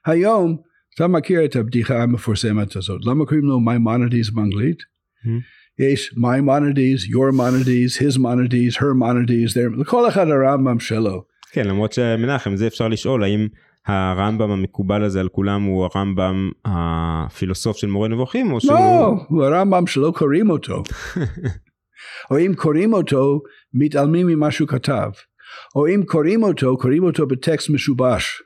היום, 0.06 0.56
אתה 0.94 1.06
מכיר 1.06 1.44
את 1.44 1.56
הבדיחה 1.56 2.02
המפורסמת 2.02 2.76
הזאת, 2.76 3.00
למה 3.04 3.24
קוראים 3.24 3.44
לו 3.44 3.60
מימונדיס 3.60 4.30
באנגלית? 4.30 4.78
יש 5.78 6.14
מימונדיס, 6.16 7.04
your 7.04 7.34
מונדיס, 7.34 7.98
his 7.98 8.18
מונדיס, 8.18 8.76
her 8.76 8.94
מונדיס, 8.94 9.56
לכל 9.56 10.08
אחד 10.08 10.26
הרמב"ם 10.28 10.80
שלו. 10.80 11.24
כן, 11.52 11.68
למרות 11.68 11.92
שמנחם, 11.92 12.56
זה 12.56 12.66
אפשר 12.66 12.88
לשאול, 12.88 13.24
האם 13.24 13.48
הרמב"ם 13.86 14.50
המקובל 14.50 15.04
הזה 15.04 15.20
על 15.20 15.28
כולם 15.28 15.62
הוא 15.62 15.84
הרמב"ם 15.84 16.50
הפילוסוף 16.64 17.76
של 17.76 17.86
מורה 17.86 18.08
נבוכים 18.08 18.52
או 18.52 18.60
שהוא... 18.60 18.72
לא, 18.72 19.14
הוא 19.28 19.44
הרמב"ם 19.44 19.86
שלא 19.86 20.12
קוראים 20.16 20.50
אותו. 20.50 20.82
או 22.30 22.38
אם 22.38 22.52
קוראים 22.56 22.92
אותו, 22.92 23.40
מתעלמים 23.74 24.26
ממה 24.26 24.50
שהוא 24.50 24.68
כתב. 24.68 25.10
או 25.76 25.86
אם 25.86 26.02
קוראים 26.06 26.42
אותו, 26.42 26.76
קוראים 26.76 27.04
אותו 27.04 27.26
בטקסט 27.26 27.70
משובש. 27.70 28.42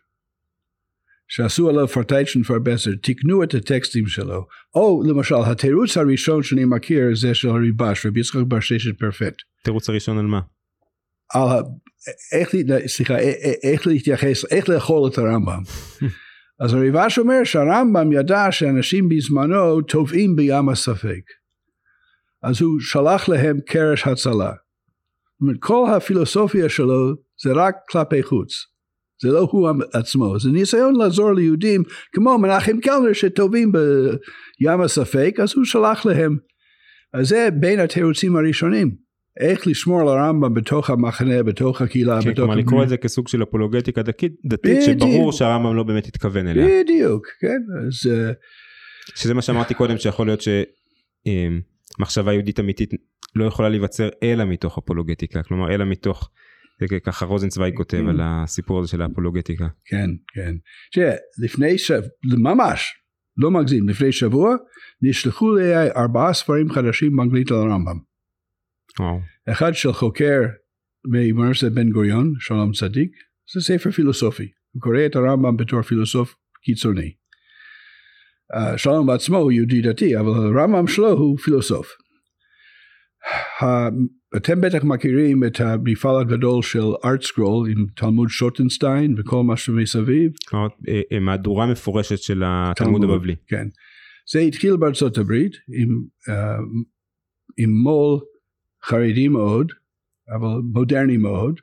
שעשו 1.31 1.69
עליו 1.69 1.89
פרטייצ'ן 1.89 2.43
פרבסר, 2.43 2.91
תקנו 3.03 3.43
את 3.43 3.55
הטקסטים 3.55 4.07
שלו. 4.07 4.47
או 4.75 5.03
למשל, 5.07 5.35
התירוץ 5.47 5.97
הראשון 5.97 6.43
שאני 6.43 6.65
מכיר 6.65 7.03
זה 7.15 7.35
של 7.35 7.49
הריבש, 7.49 8.07
רבי 8.07 8.21
יצחק 8.21 8.41
בר 8.49 8.61
ששת 8.61 8.99
פרפט. 8.99 9.35
תירוץ 9.65 9.89
הראשון 9.89 10.19
על 10.19 10.27
מה? 10.27 10.41
על 11.35 11.49
איך, 12.33 12.51
סליחה, 12.87 13.19
איך 13.63 13.87
להתייחס, 13.87 14.45
איך 14.51 14.69
לאכול 14.69 15.11
את 15.11 15.19
הרמב"ם. 15.19 15.63
אז 16.61 16.75
הריבש 16.75 17.19
אומר 17.19 17.45
שהרמב"ם 17.45 18.13
ידע 18.13 18.47
שאנשים 18.51 19.09
בזמנו 19.09 19.83
טובעים 19.83 20.37
בים 20.37 20.69
הספק. 20.69 21.23
אז 22.43 22.63
הוא 22.63 22.81
שלח 22.81 23.29
להם 23.29 23.61
קרש 23.67 24.07
הצלה. 24.07 24.53
כל 25.61 25.87
הפילוסופיה 25.97 26.69
שלו 26.69 27.15
זה 27.43 27.51
רק 27.55 27.75
כלפי 27.91 28.23
חוץ. 28.23 28.70
זה 29.23 29.29
לא 29.29 29.49
הוא 29.51 29.69
עצמו, 29.93 30.39
זה 30.41 30.51
ניסיון 30.51 30.97
לעזור 30.97 31.33
ליהודים 31.33 31.83
כמו 32.13 32.39
מנחם 32.39 32.81
קלנר 32.81 33.13
שטובים 33.13 33.73
בים 33.73 34.81
הספק, 34.81 35.35
אז 35.43 35.53
הוא 35.57 35.65
שלח 35.65 36.07
להם. 36.07 36.37
אז 37.15 37.29
זה 37.29 37.49
בין 37.61 37.81
התירוצים 37.81 38.37
הראשונים. 38.37 39.11
איך 39.41 39.67
לשמור 39.67 40.01
על 40.01 40.09
הרמב"ם 40.09 40.55
בתוך 40.55 40.91
המחנה, 40.91 41.43
בתוך 41.43 41.83
הקהילה, 41.83 42.23
כן, 42.23 42.31
בתוך... 42.31 42.39
כלומר 42.39 42.55
לקרוא 42.55 42.83
את 42.83 42.89
זה 42.89 42.97
כסוג 42.97 43.29
של 43.29 43.43
אפולוגטיקה 43.43 44.03
דתית, 44.03 44.33
דתית 44.47 44.83
שברור 44.83 45.33
שהרמב"ם 45.33 45.77
לא 45.77 45.83
באמת 45.83 46.07
התכוון 46.07 46.47
אליה. 46.47 46.67
בדיוק, 46.67 47.27
כן, 47.41 47.59
אז... 47.87 48.13
שזה 49.15 49.35
מה 49.35 49.43
שאמרתי 49.43 49.75
קודם, 49.75 49.99
שיכול 49.99 50.27
להיות 50.27 50.41
שמחשבה 51.99 52.33
יהודית 52.33 52.61
אמיתית 52.61 52.91
לא 53.37 53.45
יכולה 53.45 53.69
להיווצר 53.69 54.09
אלא 54.23 54.45
מתוך 54.45 54.79
אפולוגטיקה, 54.79 55.43
כלומר 55.43 55.75
אלא 55.75 55.85
מתוך, 55.85 56.31
ככה 57.05 57.25
רוזנצוויג 57.25 57.77
כותב 57.77 58.03
על 58.09 58.21
הסיפור 58.23 58.79
הזה 58.79 58.89
של 58.89 59.03
האפולוגטיקה. 59.03 59.69
כן, 59.85 60.11
כן. 60.35 60.55
תראה, 60.93 61.15
לפני 61.45 61.79
שבוע, 61.79 62.09
ממש, 62.25 62.95
לא 63.37 63.51
מגזים, 63.51 63.89
לפני 63.89 64.13
שבוע, 64.13 64.57
נשלחו 65.03 65.55
לי 65.55 65.91
ארבעה 65.97 66.33
ספרים 66.33 66.71
חדשים 66.71 67.17
באנגלית 67.17 67.51
על 67.51 67.57
הרמב"ם. 67.57 67.99
אחד 69.49 69.75
של 69.75 69.93
חוקר 69.93 70.41
מאוניברסיטת 71.05 71.73
בן 71.73 71.91
גוריון, 71.91 72.33
שלום 72.41 72.73
צדיק, 72.73 73.11
זה 73.55 73.61
ספר 73.61 73.91
פילוסופי. 73.91 74.49
הוא 74.73 74.83
קורא 74.83 75.07
את 75.07 75.17
הרמב"ם 75.17 75.57
בתור 75.57 75.83
פילוסוף 75.83 76.35
קיצוני. 76.63 77.13
Uh, 78.55 78.79
שלום 78.79 79.07
בעצמו 79.07 79.37
הוא 79.37 79.53
יהודי 79.53 79.81
דתי, 79.81 80.19
אבל 80.19 80.31
הרמב"ם 80.31 80.87
שלו 80.87 81.11
הוא 81.11 81.39
פילוסוף. 81.39 81.89
אתם 84.37 84.61
בטח 84.61 84.85
מכירים 84.85 85.45
את 85.45 85.61
המפעל 85.61 86.21
הגדול 86.21 86.63
של 86.63 86.85
ארטסקרול 87.05 87.71
עם 87.71 87.87
תלמוד 87.97 88.29
שוטנשטיין 88.29 89.15
וכל 89.19 89.43
מה 89.43 89.57
שמסביב. 89.57 90.33
אה, 91.13 91.21
מהדורה 91.21 91.67
מפורשת 91.67 92.19
של 92.19 92.43
התלמוד 92.47 93.05
הבבלי. 93.05 93.37
כן. 93.47 93.69
זה 94.33 94.41
התחיל 94.41 94.77
בארצות 94.77 95.19
הברית 95.19 95.53
עם, 95.69 95.89
uh, 96.29 96.33
עם 97.59 97.71
מו"ל 97.71 98.21
חרדי 98.85 99.29
מאוד, 99.29 99.73
אבל 100.37 100.61
מודרני 100.73 101.17
מאוד, 101.17 101.61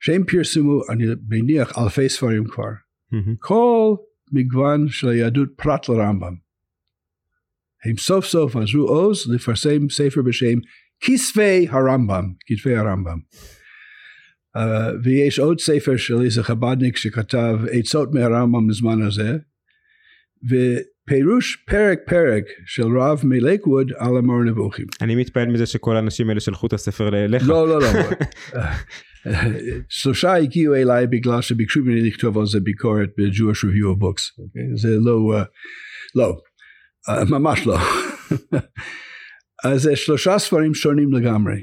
שהם 0.00 0.24
פרסמו, 0.24 0.80
אני 0.90 1.04
מניח, 1.28 1.78
אלפי 1.78 2.08
ספרים 2.08 2.44
כבר. 2.44 2.64
Mm-hmm. 2.64 3.36
כל 3.38 3.94
מגוון 4.32 4.88
של 4.88 5.08
היהדות 5.08 5.48
פרט 5.56 5.88
לרמב"ם. 5.88 6.47
הם 7.84 7.96
סוף 7.96 8.26
סוף 8.26 8.56
עזרו 8.56 8.88
עוז 8.88 9.32
לפרסם 9.34 9.88
ספר 9.90 10.22
בשם 10.22 10.58
כספי 11.00 11.68
הרמב"ם, 11.68 12.32
כתבי 12.46 12.76
הרמב"ם. 12.76 13.18
Uh, 14.56 14.60
ויש 15.04 15.38
עוד 15.38 15.60
ספר 15.60 15.96
של 15.96 16.22
איזה 16.22 16.42
חב"דניק 16.42 16.96
שכתב 16.96 17.58
עצות 17.70 18.14
מהרמב"ם 18.14 18.66
בזמן 18.66 19.02
הזה, 19.02 19.36
פירוש 21.08 21.56
פרק 21.66 21.98
פרק 22.06 22.44
של 22.66 22.98
רב 22.98 23.20
מלייקווד 23.24 23.92
על 23.96 24.16
המור 24.16 24.44
נבוכים. 24.44 24.86
אני 25.00 25.14
מתפעל 25.14 25.46
מזה 25.46 25.66
שכל 25.66 25.96
האנשים 25.96 26.28
האלה 26.28 26.40
שלחו 26.40 26.66
את 26.66 26.72
הספר 26.72 27.24
אליך. 27.24 27.48
לא, 27.48 27.68
לא, 27.68 27.80
לא. 27.80 27.88
שלושה 29.88 30.34
הגיעו 30.34 30.74
אליי 30.74 31.06
בגלל 31.06 31.42
שביקשו 31.42 31.80
ממני 31.80 32.08
לכתוב 32.08 32.38
על 32.38 32.46
זה 32.46 32.60
ביקורת 32.60 33.08
ב-Jewish 33.18 33.64
Review 33.64 33.96
of 33.96 34.02
Books. 34.02 34.40
Okay? 34.40 34.76
זה 34.76 34.88
לא, 35.00 35.40
uh, 35.40 35.44
לא, 36.14 36.40
ממש 37.30 37.66
לא. 37.66 37.78
אז 39.64 39.82
זה 39.82 39.96
שלושה 39.96 40.38
ספרים 40.38 40.74
שונים 40.74 41.12
לגמרי. 41.12 41.62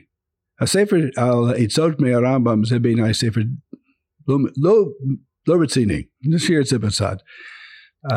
הספר 0.61 0.95
על 1.17 1.63
עצות 1.63 1.99
מהרמב"ם 1.99 2.63
זה 2.63 2.79
בעיניי 2.79 3.13
ספר 3.13 3.41
לא, 4.27 4.37
לא, 4.57 4.85
לא 5.47 5.61
רציני, 5.63 6.03
נשאיר 6.23 6.61
את 6.61 6.65
זה 6.65 6.79
בצד. 6.79 7.15
Uh, 8.11 8.15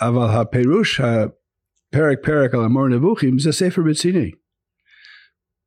אבל 0.00 0.40
הפירוש 0.40 1.00
הפרק 1.00 2.18
פרק 2.22 2.54
על 2.54 2.64
המור 2.64 2.88
נבוכים 2.88 3.38
זה 3.38 3.52
ספר 3.52 3.82
רציני. 3.90 4.30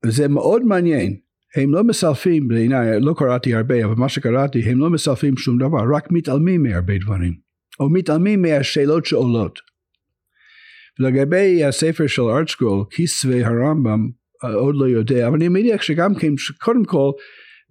זה 0.06 0.28
מאוד 0.28 0.64
מעניין. 0.64 1.18
הם 1.56 1.74
לא 1.74 1.84
מסלפים 1.84 2.48
בעיניי, 2.48 3.00
לא 3.02 3.14
קראתי 3.18 3.54
הרבה, 3.54 3.86
אבל 3.86 3.96
מה 3.96 4.10
שקראתי, 4.10 4.60
הם 4.60 4.80
לא 4.80 4.90
מסלפים 4.90 5.38
שום 5.38 5.58
דבר, 5.58 5.96
רק 5.96 6.12
מתעלמים 6.12 6.64
מהרבה 6.64 6.98
דברים. 6.98 7.34
או 7.80 7.90
מתעלמים 7.90 8.42
מהשאלות 8.42 9.06
שעולות. 9.06 9.60
לגבי 11.00 11.64
הספר 11.64 12.08
של 12.08 12.22
ארטסקרול, 12.22 12.86
כיסווי 12.90 13.44
הרמב"ם, 13.44 14.10
עוד 14.56 14.76
לא 14.76 14.86
יודע, 14.86 15.28
אבל 15.28 15.36
אני 15.36 15.48
מניח 15.48 15.82
שגם 15.82 16.16
כן, 16.16 16.34
קודם 16.62 16.86
כל, 16.86 17.12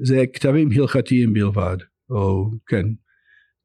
זה 0.02 0.24
כתבים 0.32 0.68
הלכתיים 0.76 1.32
בלבד, 1.32 1.76
או 2.10 2.50
כן. 2.66 2.86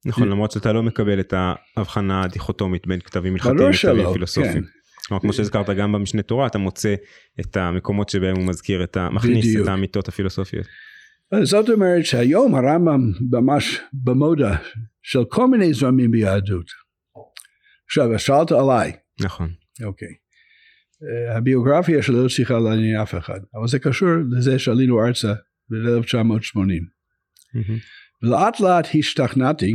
נכון, 0.05 0.29
למרות 0.29 0.51
שאתה 0.51 0.73
לא 0.73 0.83
מקבל 0.83 1.19
את 1.19 1.33
ההבחנה 1.77 2.23
הדיכוטומית 2.23 2.87
בין 2.87 2.99
כתבים 2.99 3.33
הלכתיים 3.33 3.69
לכתבים 3.69 4.13
פילוסופיים. 4.13 4.53
כן. 4.53 4.67
כלומר, 5.07 5.21
כמו 5.21 5.33
שהזכרת 5.33 5.69
גם 5.69 5.91
במשנה 5.91 6.21
תורה, 6.21 6.47
אתה 6.47 6.57
מוצא 6.57 6.95
את 7.39 7.57
המקומות 7.57 8.09
שבהם 8.09 8.35
הוא 8.35 8.47
מזכיר 8.47 8.83
את 8.83 8.97
ה... 8.97 9.09
מכניס 9.09 9.45
בדיוק. 9.45 9.63
את 9.63 9.67
האמיתות 9.67 10.07
הפילוסופיות. 10.07 10.65
זאת 11.43 11.69
אומרת 11.69 12.05
שהיום 12.05 12.55
הרמב"ם 12.55 13.11
ממש 13.31 13.79
במודה 13.93 14.55
של 15.01 15.23
כל 15.29 15.47
מיני 15.47 15.73
זרמים 15.73 16.11
ביהדות. 16.11 16.65
עכשיו, 17.85 18.19
שאלת 18.19 18.51
עליי. 18.51 18.91
נכון. 19.23 19.53
אוקיי. 19.83 20.07
Uh, 20.07 21.37
הביוגרפיה 21.37 22.03
שלי 22.03 22.15
לא 22.15 22.27
צריכה 22.35 22.59
לעניין 22.59 23.01
אף 23.01 23.15
אחד, 23.15 23.39
אבל 23.55 23.67
זה 23.67 23.79
קשור 23.79 24.09
לזה 24.31 24.59
שעלינו 24.59 25.05
ארצה 25.05 25.33
ב-1980. 25.69 26.57
Mm-hmm. 27.55 28.23
ולאט 28.23 28.59
לאט 28.59 28.87
השתכנעתי 28.99 29.73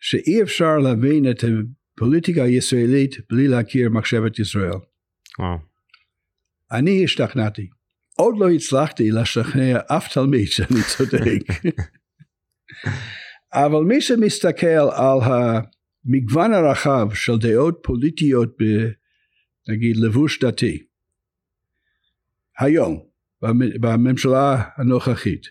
שאי 0.00 0.42
אפשר 0.42 0.78
להבין 0.78 1.30
את 1.30 1.44
הפוליטיקה 1.44 2.44
הישראלית 2.44 3.14
בלי 3.30 3.48
להכיר 3.48 3.90
מחשבת 3.90 4.38
ישראל. 4.38 4.78
וואו. 5.38 5.58
אני 6.72 7.04
השתכנעתי. 7.04 7.68
עוד 8.16 8.34
לא 8.38 8.50
הצלחתי 8.50 9.10
לשכנע 9.10 9.78
אף 9.86 10.12
תלמיד 10.12 10.46
שאני 10.46 10.80
צודק. 10.96 11.64
אבל 13.64 13.84
מי 13.84 14.00
שמסתכל 14.00 14.66
על 14.66 15.18
המגוון 16.06 16.52
הרחב 16.52 17.08
של 17.14 17.38
דעות 17.38 17.80
פוליטיות 17.82 18.56
נגיד 19.68 19.96
לבוש 19.96 20.44
דתי, 20.44 20.82
היום, 22.58 23.00
בממשלה 23.80 24.62
הנוכחית, 24.76 25.42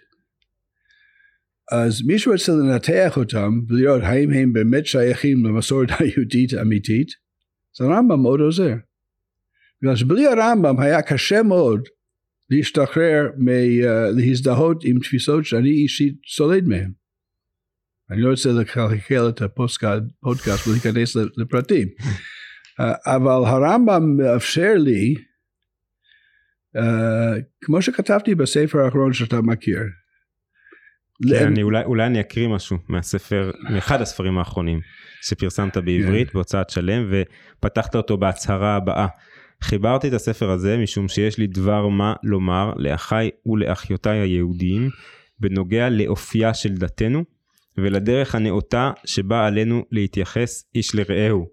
אז 1.71 2.01
מישהו 2.05 2.31
רוצה 2.31 2.51
לנתח 2.51 3.17
אותם 3.17 3.59
ולראות 3.67 4.01
האם 4.03 4.31
הם 4.31 4.53
באמת 4.53 4.85
שייכים 4.85 5.45
למסורת 5.45 5.89
היהודית 5.99 6.53
האמיתית, 6.53 7.07
אז 7.75 7.85
הרמב"ם 7.85 8.21
מאוד 8.21 8.39
עוזר. 8.39 8.73
בגלל 9.81 9.95
שבלי 9.95 10.27
הרמב"ם 10.27 10.79
היה 10.79 11.01
קשה 11.01 11.43
מאוד 11.43 11.81
להשתחרר 12.49 13.29
מלהזדהות 13.37 14.83
עם 14.85 14.99
תפיסות 14.99 15.45
שאני 15.45 15.69
אישית 15.69 16.15
סולד 16.27 16.67
מהן. 16.67 16.91
אני 18.11 18.21
לא 18.21 18.29
רוצה 18.29 18.49
לקלקל 18.51 19.29
את 19.29 19.41
הפודקאסט 19.41 20.67
ולהיכנס 20.67 21.15
לפרטים. 21.37 21.87
אבל 23.05 23.31
הרמב"ם 23.31 24.17
מאפשר 24.17 24.73
לי, 24.77 25.15
uh, 26.77 26.81
כמו 27.61 27.81
שכתבתי 27.81 28.35
בספר 28.35 28.79
האחרון 28.79 29.13
שאתה 29.13 29.41
מכיר. 29.41 29.79
כן, 31.29 31.47
אני, 31.47 31.63
אולי, 31.63 31.83
אולי 31.83 32.05
אני 32.05 32.19
אקריא 32.19 32.47
משהו 32.47 32.77
מהספר, 32.89 33.51
מאחד 33.69 34.01
הספרים 34.01 34.37
האחרונים 34.37 34.79
שפרסמת 35.21 35.77
בעברית 35.77 36.27
כן. 36.27 36.33
בהוצאת 36.33 36.69
שלם 36.69 37.11
ופתחת 37.11 37.95
אותו 37.95 38.17
בהצהרה 38.17 38.75
הבאה. 38.75 39.07
חיברתי 39.63 40.07
את 40.07 40.13
הספר 40.13 40.49
הזה 40.49 40.77
משום 40.77 41.07
שיש 41.07 41.37
לי 41.37 41.47
דבר 41.47 41.87
מה 41.87 42.13
לומר 42.23 42.73
לאחיי 42.75 43.29
ולאחיותיי 43.45 44.19
היהודיים 44.19 44.89
בנוגע 45.39 45.89
לאופייה 45.89 46.53
של 46.53 46.73
דתנו 46.73 47.23
ולדרך 47.77 48.35
הנאותה 48.35 48.91
שבה 49.05 49.47
עלינו 49.47 49.85
להתייחס 49.91 50.65
איש 50.75 50.95
לרעהו. 50.95 51.47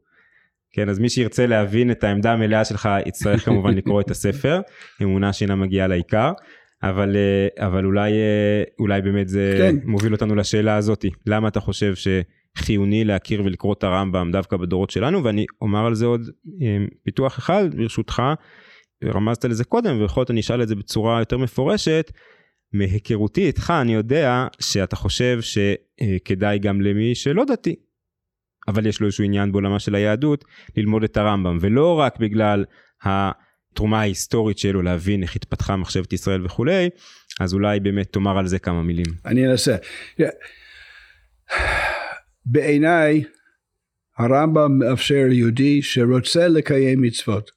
כן, 0.72 0.88
אז 0.88 0.98
מי 0.98 1.08
שירצה 1.08 1.46
להבין 1.46 1.90
את 1.90 2.04
העמדה 2.04 2.32
המלאה 2.32 2.64
שלך 2.64 2.88
יצטרך 3.06 3.44
כמובן 3.44 3.74
לקרוא 3.74 4.00
את 4.00 4.10
הספר, 4.10 4.60
אמונה 5.02 5.32
שאינה 5.32 5.54
מגיעה 5.54 5.86
לעיקר, 5.86 6.32
אבל, 6.82 7.16
אה, 7.16 7.66
אבל 7.66 7.84
אולי, 7.84 8.12
אה, 8.12 8.62
אולי 8.78 9.02
באמת 9.02 9.28
זה 9.28 9.54
כן. 9.58 9.76
מוביל 9.84 10.12
אותנו 10.12 10.34
לשאלה 10.34 10.76
הזאת, 10.76 11.04
למה 11.26 11.48
אתה 11.48 11.60
חושב 11.60 11.94
שחיוני 11.94 13.04
להכיר 13.04 13.42
ולקרוא 13.44 13.74
את 13.78 13.84
הרמב"ם 13.84 14.30
דווקא 14.32 14.56
בדורות 14.56 14.90
שלנו, 14.90 15.24
ואני 15.24 15.46
אומר 15.60 15.86
על 15.86 15.94
זה 15.94 16.06
עוד 16.06 16.30
אה, 16.62 16.84
פיתוח 17.02 17.38
אחד 17.38 17.74
ברשותך, 17.74 18.22
רמזת 19.04 19.44
לזה 19.44 19.64
קודם, 19.64 20.00
ויכול 20.00 20.20
להיות 20.20 20.30
אני 20.30 20.40
אשאל 20.40 20.62
את 20.62 20.68
זה 20.68 20.74
בצורה 20.74 21.18
יותר 21.18 21.38
מפורשת, 21.38 22.12
מהיכרותי 22.72 23.46
איתך 23.46 23.72
אני 23.82 23.94
יודע 23.94 24.46
שאתה 24.60 24.96
חושב 24.96 25.38
שכדאי 25.40 26.58
גם 26.58 26.80
למי 26.80 27.14
שלא 27.14 27.44
דתי 27.44 27.76
אבל 28.68 28.86
יש 28.86 29.00
לו 29.00 29.06
איזשהו 29.06 29.24
עניין 29.24 29.52
בעולמה 29.52 29.78
של 29.78 29.94
היהדות, 29.94 30.44
ללמוד 30.76 31.04
את 31.04 31.16
הרמב"ם, 31.16 31.58
ולא 31.60 31.98
רק 31.98 32.18
בגלל 32.18 32.64
התרומה 33.02 34.00
ההיסטורית 34.00 34.58
שלו 34.58 34.82
להבין 34.82 35.22
איך 35.22 35.36
התפתחה 35.36 35.76
מחשבת 35.76 36.12
ישראל 36.12 36.44
וכולי, 36.44 36.88
אז 37.40 37.54
אולי 37.54 37.80
באמת 37.80 38.12
תאמר 38.12 38.38
על 38.38 38.46
זה 38.46 38.58
כמה 38.58 38.82
מילים. 38.82 39.06
אני 39.26 39.46
אנסה. 39.46 39.76
בעיניי 42.46 43.24
הרמב"ם 44.18 44.78
מאפשר 44.78 45.24
ליהודי 45.28 45.82
שרוצה 45.82 46.48
לקיים 46.48 47.02
מצוות. 47.02 47.50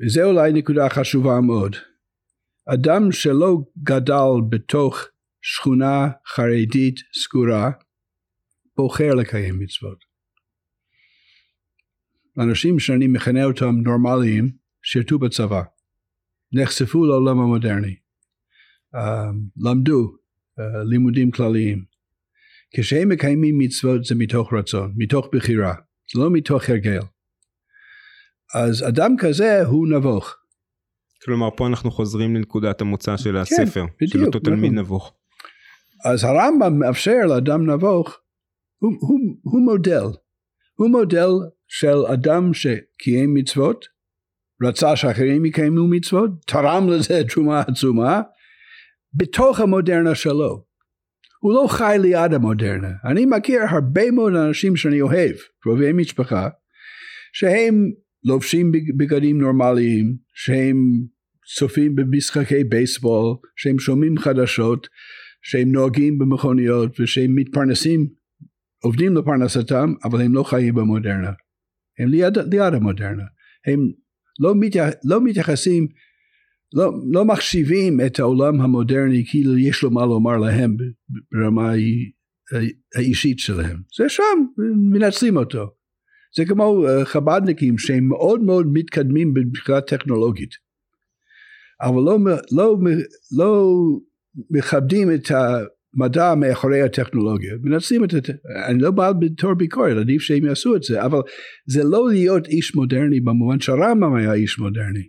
וזה 0.00 0.24
אולי 0.24 0.52
נקודה 0.52 0.88
חשובה 0.88 1.40
מאוד. 1.40 1.76
אדם 2.74 3.12
שלא 3.12 3.58
גדל 3.82 4.40
בתוך 4.48 5.04
שכונה 5.42 6.08
חרדית 6.26 6.96
סגורה, 7.22 7.70
בוחר 8.76 9.14
לקיים 9.14 9.58
מצוות. 9.58 9.98
אנשים 12.38 12.78
שאני 12.78 13.06
מכנה 13.06 13.44
אותם 13.44 13.74
נורמליים 13.84 14.50
שירתו 14.82 15.18
בצבא, 15.18 15.62
נחשפו 16.52 17.06
לעולם 17.06 17.38
המודרני, 17.38 17.96
uh, 18.94 18.98
למדו 19.56 20.16
uh, 20.58 20.62
לימודים 20.90 21.30
כלליים. 21.30 21.84
כשהם 22.76 23.08
מקיימים 23.08 23.58
מצוות 23.58 24.04
זה 24.04 24.14
מתוך 24.14 24.52
רצון, 24.52 24.94
מתוך 24.96 25.28
בחירה, 25.34 25.74
זה 26.14 26.20
לא 26.20 26.30
מתוך 26.32 26.68
הרגל. 26.68 27.00
אז 28.54 28.88
אדם 28.88 29.14
כזה 29.18 29.66
הוא 29.66 29.88
נבוך. 29.88 30.36
כלומר 31.24 31.48
פה 31.56 31.66
אנחנו 31.66 31.90
חוזרים 31.90 32.36
לנקודת 32.36 32.80
המוצא 32.80 33.16
של 33.16 33.32
כן, 33.32 33.36
הספר, 33.36 33.86
כן, 33.86 33.92
בדיוק, 34.00 34.12
של 34.12 34.24
אותו 34.24 34.38
תלמיד 34.38 34.72
נכון. 34.72 34.78
נבוך. 34.78 35.14
אז 36.04 36.24
הרמב"ם 36.24 36.78
מאפשר 36.78 37.26
לאדם 37.28 37.70
נבוך 37.70 38.18
הוא, 38.78 38.92
הוא, 39.00 39.18
הוא 39.42 39.60
מודל. 39.60 40.04
הוא 40.74 40.90
מודל 40.90 41.28
של 41.68 41.96
אדם 42.12 42.54
שקיים 42.54 43.34
מצוות, 43.34 43.84
רצה 44.62 44.96
שאחרים 44.96 45.44
יקיימו 45.44 45.88
מצוות, 45.88 46.30
תרם 46.46 46.88
לזה 46.90 47.22
תרומה 47.28 47.60
עצומה, 47.60 48.22
בתוך 49.14 49.60
המודרנה 49.60 50.14
שלו. 50.14 50.64
הוא 51.40 51.54
לא 51.54 51.66
חי 51.68 51.96
ליד 52.00 52.32
המודרנה. 52.32 52.90
אני 53.04 53.26
מכיר 53.26 53.60
הרבה 53.70 54.10
מאוד 54.10 54.34
אנשים 54.34 54.76
שאני 54.76 55.00
אוהב, 55.00 55.36
קרובי 55.60 55.92
משפחה, 55.92 56.48
שהם 57.32 57.90
לובשים 58.24 58.72
בגדים 58.96 59.40
נורמליים, 59.40 60.16
שהם 60.34 60.76
צופים 61.56 61.94
במשחקי 61.94 62.64
בייסבול, 62.64 63.36
שהם 63.56 63.78
שומעים 63.78 64.18
חדשות, 64.18 64.88
שהם 65.42 65.72
נוהגים 65.72 66.18
במכוניות 66.18 67.00
ושהם 67.00 67.34
מתפרנסים 67.34 68.08
עובדים 68.82 69.16
לפרנסתם, 69.16 69.92
אבל 70.04 70.20
הם 70.20 70.34
לא 70.34 70.42
חיים 70.42 70.74
במודרנה. 70.74 71.30
הם 71.98 72.08
ליד, 72.08 72.38
ליד 72.38 72.74
המודרנה. 72.74 73.22
הם 73.66 73.80
לא, 74.40 74.54
מתייח, 74.54 74.88
לא 75.04 75.24
מתייחסים, 75.24 75.88
לא, 76.72 76.92
לא 77.12 77.24
מחשיבים 77.24 78.00
את 78.06 78.18
העולם 78.18 78.60
המודרני 78.60 79.24
כאילו 79.30 79.58
יש 79.58 79.82
לו 79.82 79.90
מה 79.90 80.06
לומר 80.06 80.36
להם 80.36 80.76
ברמה 81.32 81.72
האישית 82.94 83.38
שלהם. 83.38 83.76
זה 83.98 84.08
שם, 84.08 84.22
מנצלים 84.92 85.36
אותו. 85.36 85.77
זה 86.36 86.44
כמו 86.44 86.86
אה, 86.86 87.04
חב"דניקים 87.04 87.78
שהם 87.78 88.08
מאוד 88.08 88.42
מאוד 88.42 88.66
מתקדמים 88.72 89.34
מבחינה 89.34 89.80
טכנולוגית. 89.80 90.50
אבל 91.82 92.02
לא, 92.02 92.18
לא, 92.52 92.76
לא 93.38 93.74
מכבדים 94.50 95.14
את 95.14 95.30
מדע 95.94 96.34
מאחורי 96.34 96.82
הטכנולוגיה, 96.82 97.54
מנצלים 97.62 98.04
את 98.04 98.10
זה, 98.10 98.18
אני 98.68 98.78
לא 98.78 98.90
בא 98.90 99.12
בתור 99.12 99.54
ביקורת, 99.54 99.96
עדיף 99.96 100.22
שהם 100.22 100.44
יעשו 100.44 100.76
את 100.76 100.82
זה, 100.82 101.04
אבל 101.04 101.18
זה 101.66 101.84
לא 101.84 102.08
להיות 102.10 102.46
איש 102.46 102.74
מודרני 102.74 103.20
במובן 103.20 103.60
שהרמב"ם 103.60 104.14
היה 104.14 104.32
איש 104.32 104.58
מודרני, 104.58 105.08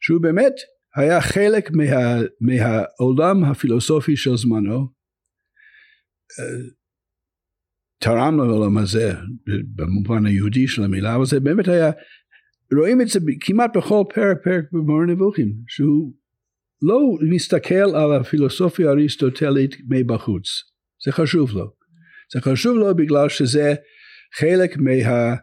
שהוא 0.00 0.22
באמת 0.22 0.52
היה 0.96 1.20
חלק 1.20 1.70
מה, 1.70 1.84
מהעולם 2.40 3.44
הפילוסופי 3.44 4.16
של 4.16 4.36
זמנו, 4.36 4.98
תרם 7.98 8.36
לעולם 8.36 8.78
הזה 8.78 9.12
במובן 9.74 10.26
היהודי 10.26 10.68
של 10.68 10.82
המילה, 10.84 11.14
אבל 11.14 11.26
זה 11.26 11.40
באמת 11.40 11.68
היה 11.68 11.90
רואים 12.74 13.00
את 13.00 13.08
זה 13.08 13.20
כמעט 13.40 13.76
בכל 13.76 14.02
פרק 14.14 14.36
פרק 14.44 14.64
במורה 14.72 15.06
נבוכים 15.06 15.52
שהוא 15.68 16.12
לא 16.82 17.00
מסתכל 17.30 17.74
על 17.74 18.12
הפילוסופיה 18.20 18.88
האריסטוטלית 18.88 19.76
מבחוץ. 19.88 20.44
זה 21.04 21.12
חשוב 21.12 21.50
לו. 21.50 21.70
זה 22.32 22.40
חשוב 22.40 22.76
לו 22.76 22.94
בגלל 22.94 23.28
שזה 23.28 23.74
חלק 24.38 24.76
מה, 24.76 25.34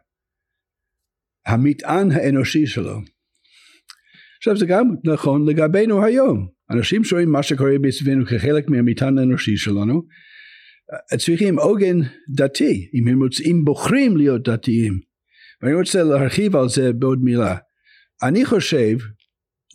האנושי 2.11 2.67
שלו. 2.67 3.01
עכשיו 4.37 4.57
זה 4.57 4.65
גם 4.65 4.85
נכון 5.05 5.49
לגבינו 5.49 6.05
היום. 6.05 6.47
אנשים 6.71 7.03
שרואים 7.03 7.31
מה 7.31 7.43
שקורה 7.43 7.79
בסביבנו 7.81 8.25
כחלק 8.25 8.69
מהמטען 8.69 9.17
האנושי 9.17 9.57
שלנו 9.57 10.01
צריכים 11.17 11.59
עוגן 11.59 11.97
דתי 12.35 12.89
אם 12.93 13.07
הם 13.07 13.23
רוצים 13.23 13.65
בוחרים 13.65 14.17
להיות 14.17 14.49
דתיים. 14.49 14.99
ואני 15.61 15.73
רוצה 15.73 16.03
להרחיב 16.03 16.55
על 16.55 16.69
זה 16.69 16.93
בעוד 16.93 17.19
מילה. 17.23 17.57
אני 18.23 18.45
חושב 18.45 18.97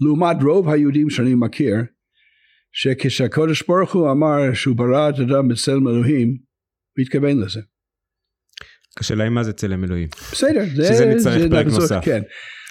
לעומת 0.00 0.36
רוב 0.42 0.68
היהודים 0.68 1.10
שאני 1.10 1.34
מכיר 1.34 1.76
שכשהקודש 2.72 3.62
ברוך 3.62 3.94
הוא 3.94 4.10
אמר 4.10 4.54
שהוא 4.54 4.76
ברא 4.76 5.08
את 5.08 5.14
אדם 5.14 5.48
בצלם 5.48 5.88
אלוהים 5.88 6.28
הוא 6.96 7.02
התכוון 7.02 7.40
לזה 7.40 7.60
השאלה 8.98 9.24
היא 9.24 9.30
מה 9.30 9.42
זה 9.42 9.52
צלם 9.52 9.84
אלוהים. 9.84 10.08
בסדר, 10.32 10.64
זה, 10.74 10.84
שזה 10.84 11.06
נצטרך 11.06 11.50
פרק 11.50 11.66
נוסף. 11.66 12.00
כן. 12.02 12.22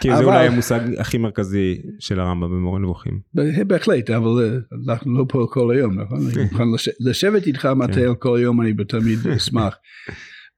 כי 0.01 0.15
זה 0.17 0.23
אולי 0.23 0.47
המושג 0.47 0.79
הכי 0.97 1.17
מרכזי 1.17 1.81
של 1.99 2.19
הרמב"ם 2.19 2.49
במורה 2.49 2.79
נבוכים. 2.79 3.19
בהחלט, 3.67 4.09
אבל 4.09 4.61
אנחנו 4.89 5.17
לא 5.17 5.25
פה 5.29 5.47
כל 5.49 5.75
היום, 5.75 5.99
נכון? 6.01 6.19
אני 6.27 6.43
מוכן 6.43 6.63
לשבת 6.99 7.47
איתך 7.47 7.67
כן. 7.93 8.13
כל 8.19 8.39
יום, 8.41 8.61
אני 8.61 8.73
תמיד 8.87 9.19
אשמח. 9.27 9.75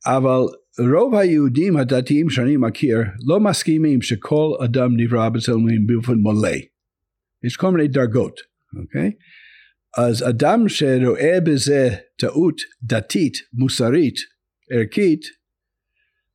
אבל 0.06 0.41
רוב 0.80 1.15
היהודים 1.15 1.78
הדתיים 1.78 2.30
שאני 2.30 2.58
מכיר 2.58 2.97
לא 3.28 3.39
מסכימים 3.39 4.02
שכל 4.02 4.50
אדם 4.63 4.89
נברא 4.97 5.30
בצלם 5.30 5.60
אלוהים 5.60 5.88
באופן 5.88 6.15
מלא. 6.17 6.56
יש 7.43 7.58
כל 7.58 7.71
מיני 7.71 7.88
דרגות, 7.88 8.39
אוקיי? 8.82 9.12
אז 9.97 10.30
אדם 10.30 10.69
שרואה 10.69 11.38
בזה 11.43 11.89
טעות 12.17 12.62
דתית, 12.84 13.34
מוסרית, 13.54 14.15
ערכית, 14.71 15.21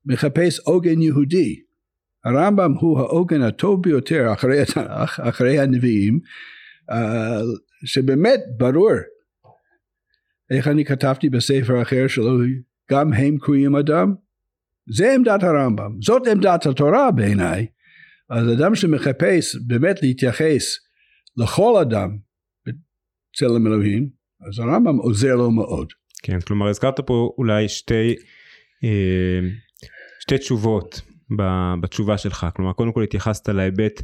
מחפש 0.07 0.59
עוגן 0.59 1.03
יהודי. 1.03 1.61
הרמב"ם 2.25 2.73
הוא 2.81 2.99
העוגן 2.99 3.43
הטוב 3.43 3.83
ביותר 3.83 4.33
אחרי 4.33 4.61
התנ"ך, 4.61 5.21
אחרי 5.31 5.59
הנביאים, 5.59 6.21
אה, 6.91 7.41
שבאמת 7.85 8.41
ברור. 8.57 8.93
איך 10.51 10.69
אני 10.69 10.85
כתבתי 10.85 11.31
בספר 11.31 11.83
אחר 11.83 12.07
שלו, 12.09 12.39
גם 12.91 13.13
הם 13.13 13.39
קרויים 13.39 13.77
אדם? 13.77 14.15
זה 14.95 15.15
עמדת 15.15 15.43
הרמב"ם, 15.43 15.93
זאת 16.01 16.27
עמדת 16.27 16.67
התורה 16.67 17.11
בעיניי. 17.11 17.67
אז 18.31 18.53
אדם 18.53 18.75
שמחפש 18.75 19.57
באמת 19.67 20.03
להתייחס 20.03 20.63
לכל 21.37 21.81
אדם 21.83 22.17
בצלם 22.67 23.67
אלוהים, 23.67 24.09
אז 24.49 24.59
הרמב"ם 24.59 24.97
עוזר 24.97 25.35
לו 25.35 25.51
מאוד. 25.51 25.93
כן, 26.23 26.41
כלומר 26.41 26.69
הזכרת 26.69 27.01
פה 27.01 27.35
אולי 27.39 27.69
שתי 27.69 28.15
אה, 28.85 29.41
שתי 30.27 30.39
תשובות 30.39 31.01
בתשובה 31.81 32.19
שלך. 32.19 32.47
כלומר 32.57 32.73
קודם 32.73 32.93
כל 32.93 33.03
התייחסת 33.03 33.49
להיבט 33.49 34.03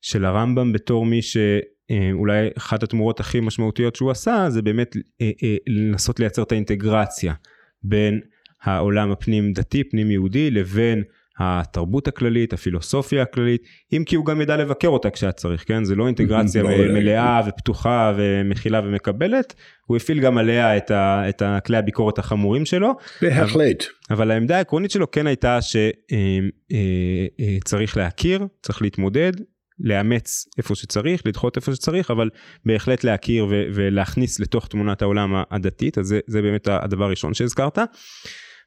של 0.00 0.24
הרמב"ם 0.24 0.72
בתור 0.72 1.06
מי 1.06 1.20
שאולי 1.22 2.48
אחת 2.58 2.82
התמורות 2.82 3.20
הכי 3.20 3.40
משמעותיות 3.40 3.96
שהוא 3.96 4.10
עשה 4.10 4.46
זה 4.48 4.62
באמת 4.62 4.96
אה, 5.20 5.30
אה, 5.42 5.56
לנסות 5.66 6.20
לייצר 6.20 6.42
את 6.42 6.52
האינטגרציה 6.52 7.34
בין 7.82 8.20
העולם 8.62 9.10
הפנים 9.10 9.52
דתי 9.52 9.84
פנים 9.84 10.10
יהודי 10.10 10.50
לבין 10.50 11.02
התרבות 11.38 12.08
הכללית, 12.08 12.52
הפילוסופיה 12.52 13.22
הכללית, 13.22 13.62
אם 13.92 14.02
כי 14.06 14.16
הוא 14.16 14.26
גם 14.26 14.40
ידע 14.40 14.56
לבקר 14.56 14.88
אותה 14.88 15.10
כשהיה 15.10 15.32
צריך, 15.32 15.64
כן? 15.68 15.84
זה 15.84 15.94
לא 15.94 16.06
אינטגרציה 16.06 16.62
לא, 16.62 16.70
לא, 16.70 16.94
מלאה 16.94 17.40
לא. 17.40 17.48
ופתוחה 17.48 18.12
ומכילה 18.16 18.80
ומקבלת, 18.84 19.54
הוא 19.86 19.96
הפעיל 19.96 20.20
גם 20.20 20.38
עליה 20.38 20.76
את, 20.76 20.90
ה, 20.90 21.28
את 21.28 21.42
כלי 21.66 21.76
הביקורת 21.76 22.18
החמורים 22.18 22.64
שלו. 22.64 22.92
בהחלט. 23.22 23.84
אבל, 24.10 24.10
אבל 24.10 24.30
העמדה 24.30 24.56
העקרונית 24.56 24.90
שלו 24.90 25.10
כן 25.10 25.26
הייתה 25.26 25.58
שצריך 25.62 27.96
אה, 27.96 28.02
אה, 28.02 28.04
להכיר, 28.04 28.46
צריך 28.62 28.82
להתמודד, 28.82 29.32
לאמץ 29.80 30.46
איפה 30.58 30.74
שצריך, 30.74 31.22
לדחות 31.26 31.56
איפה 31.56 31.74
שצריך, 31.74 32.10
אבל 32.10 32.30
בהחלט 32.64 33.04
להכיר 33.04 33.46
ו- 33.46 33.64
ולהכניס 33.74 34.40
לתוך 34.40 34.68
תמונת 34.68 35.02
העולם 35.02 35.42
הדתית, 35.50 35.98
אז 35.98 36.06
זה, 36.06 36.20
זה 36.26 36.42
באמת 36.42 36.68
הדבר 36.68 37.04
הראשון 37.04 37.34
שהזכרת. 37.34 37.78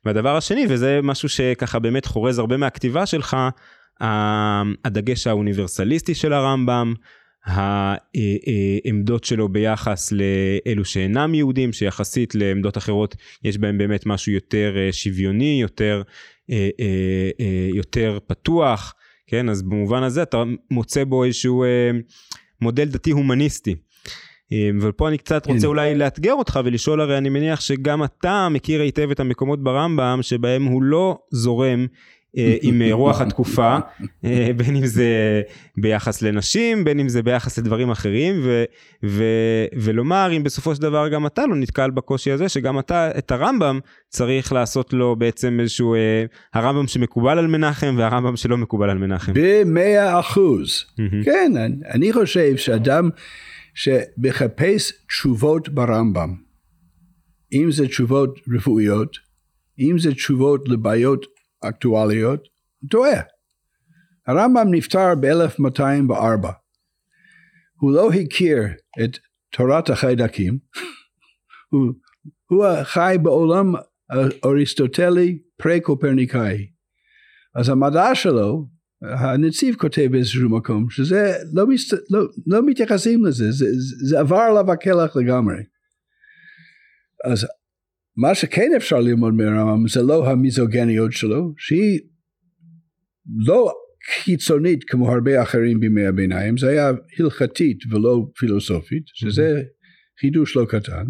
והדבר 0.06 0.36
השני, 0.36 0.66
וזה 0.70 1.00
משהו 1.04 1.30
שככה 1.30 1.80
באמת 1.80 2.06
חורז 2.06 2.40
הרבה 2.40 2.58
מהכתיבה 2.58 3.06
שלך, 3.06 3.38
הדגש 4.86 5.28
האוניברסליסטי 5.28 6.16
של 6.16 6.34
הרמב"ם, 6.34 6.94
העמדות 7.46 9.24
שלו 9.24 9.50
ביחס 9.50 10.12
לאלו 10.12 10.86
שאינם 10.86 11.34
יהודים, 11.34 11.74
שיחסית 11.74 12.36
לעמדות 12.36 12.78
אחרות 12.78 13.16
יש 13.44 13.58
בהם 13.58 13.78
באמת 13.78 14.06
משהו 14.06 14.32
יותר 14.32 14.74
אה, 14.78 14.94
שוויוני, 14.94 15.60
יותר, 15.62 16.02
אה, 16.52 16.70
אה, 16.80 17.70
יותר 17.74 18.20
פתוח, 18.28 18.94
כן? 19.28 19.50
אז 19.50 19.62
במובן 19.62 20.04
הזה 20.04 20.24
אתה 20.24 20.44
מוצא 20.72 21.04
בו 21.04 21.24
איזשהו 21.24 21.66
מודל 22.62 22.86
דתי 22.86 23.12
הומניסטי. 23.12 23.76
אמ, 24.52 24.80
ופה 24.82 25.08
אני 25.08 25.18
קצת 25.18 25.46
רוצה 25.46 25.62
כן. 25.62 25.68
אולי 25.68 25.96
לאתגר 25.96 26.34
אותך 26.34 26.60
ולשאול 26.66 27.02
הרי 27.02 27.18
אני 27.18 27.30
מניח 27.30 27.62
שגם 27.62 28.04
אתה 28.04 28.48
מכיר 28.50 28.82
היטב 28.82 29.12
את 29.12 29.20
המקומות 29.20 29.64
ברמב"ם 29.64 30.20
שבהם 30.22 30.64
הוא 30.66 30.84
לא 30.84 31.18
זורם 31.32 31.86
אה, 32.38 32.56
עם 32.62 32.82
אה, 32.82 32.94
רוח 32.94 33.22
התקופה 33.22 33.78
אה, 34.26 34.50
בין 34.58 34.76
אם 34.76 34.86
זה 34.86 35.42
ביחס 35.78 36.22
לנשים 36.22 36.84
בין 36.84 37.00
אם 37.00 37.10
זה 37.10 37.24
ביחס 37.24 37.60
לדברים 37.60 37.92
אחרים 37.92 38.36
ו, 38.44 38.64
ו, 39.06 39.24
ולומר 39.76 40.32
אם 40.38 40.44
בסופו 40.44 40.76
של 40.76 40.82
דבר 40.82 41.08
גם 41.08 41.26
אתה 41.26 41.46
לא 41.46 41.56
נתקל 41.56 41.92
בקושי 41.92 42.32
הזה 42.32 42.50
שגם 42.50 42.80
אתה 42.80 43.18
את 43.18 43.32
הרמב"ם 43.32 43.80
צריך 44.10 44.54
לעשות 44.54 44.94
לו 44.94 45.16
בעצם 45.16 45.60
איזשהו 45.60 45.96
הרמב"ם 46.54 46.88
שמקובל 46.88 47.40
על 47.40 47.48
מנחם 47.48 47.96
והרמב"ם 47.98 48.36
שלא 48.36 48.58
מקובל 48.58 48.90
על 48.90 48.98
מנחם. 48.98 49.32
במאה 49.36 50.20
אחוז 50.20 50.86
כן 51.24 51.52
אני 51.94 52.14
חושב 52.14 52.58
שאדם 52.58 53.10
שמחפש 53.78 54.92
תשובות 55.08 55.70
ברמב"ם. 55.70 56.36
אם 57.54 57.72
זה 57.72 57.88
תשובות 57.88 58.40
רפואיות, 58.56 59.18
אם 59.80 60.00
זה 60.00 60.14
תשובות 60.14 60.70
לבעיות 60.70 61.26
אקטואליות, 61.62 62.48
טועה. 62.90 63.22
הרמב"ם 64.28 64.68
נפטר 64.72 65.16
ב-1204. 65.20 66.48
הוא 67.80 67.92
לא 67.92 68.10
הכיר 68.12 68.64
את 69.04 69.18
תורת 69.50 69.90
החיידקים, 69.90 70.58
הוא, 71.72 71.94
הוא 72.50 72.66
חי 72.84 73.16
בעולם 73.22 73.74
אריסטוטלי 74.46 75.40
פרה-קופרניקאי. 75.58 76.68
אז 77.56 77.70
המדע 77.70 78.16
שלו 78.16 78.68
הנציב 79.02 79.76
כותב 79.76 80.08
באיזשהו 80.12 80.50
מקום 80.50 80.90
שזה 80.90 81.34
לא, 81.54 81.68
מסת... 81.68 81.98
לא, 82.10 82.20
לא 82.48 82.66
מתייחסים 82.66 83.26
לזה 83.26 83.52
זה, 83.52 83.66
זה 84.08 84.20
עבר 84.20 84.38
עליו 84.38 84.72
הקלח 84.72 85.16
לגמרי. 85.16 85.56
אז 87.26 87.48
מה 88.18 88.36
שכן 88.36 88.72
אפשר 88.76 89.00
ללמוד 89.00 89.34
מהרמב"ם 89.34 89.88
זה 89.88 90.02
לא 90.02 90.30
המיזוגניות 90.30 91.12
שלו 91.12 91.54
שהיא 91.58 92.00
לא 93.46 93.74
קיצונית 94.24 94.84
כמו 94.84 95.12
הרבה 95.12 95.42
אחרים 95.42 95.80
בימי 95.80 96.06
הביניים 96.06 96.58
זה 96.58 96.70
היה 96.70 96.92
הלכתית 97.20 97.78
ולא 97.92 98.28
פילוסופית 98.36 99.04
שזה 99.08 99.62
חידוש 100.22 100.56
לא 100.56 100.66
קטן. 100.70 101.06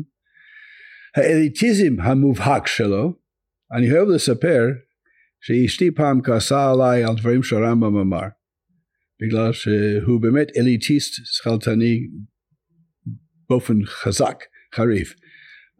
האליטיזם 1.15 1.99
המובהק 1.99 2.67
שלו 2.67 3.13
אני 3.71 3.91
אוהב 3.91 4.07
לספר 4.07 4.65
שאשתי 5.41 5.91
פעם 5.91 6.21
כעסה 6.21 6.71
עליי 6.71 7.03
על 7.03 7.15
דברים 7.15 7.43
שהרמב"ם 7.43 7.97
אמר 7.97 8.27
בגלל 9.21 9.53
שהוא 9.53 10.21
באמת 10.21 10.47
אליטיסט 10.57 11.13
שכלתני 11.25 11.99
באופן 13.49 13.85
חזק, 13.85 14.37
חריף. 14.75 15.13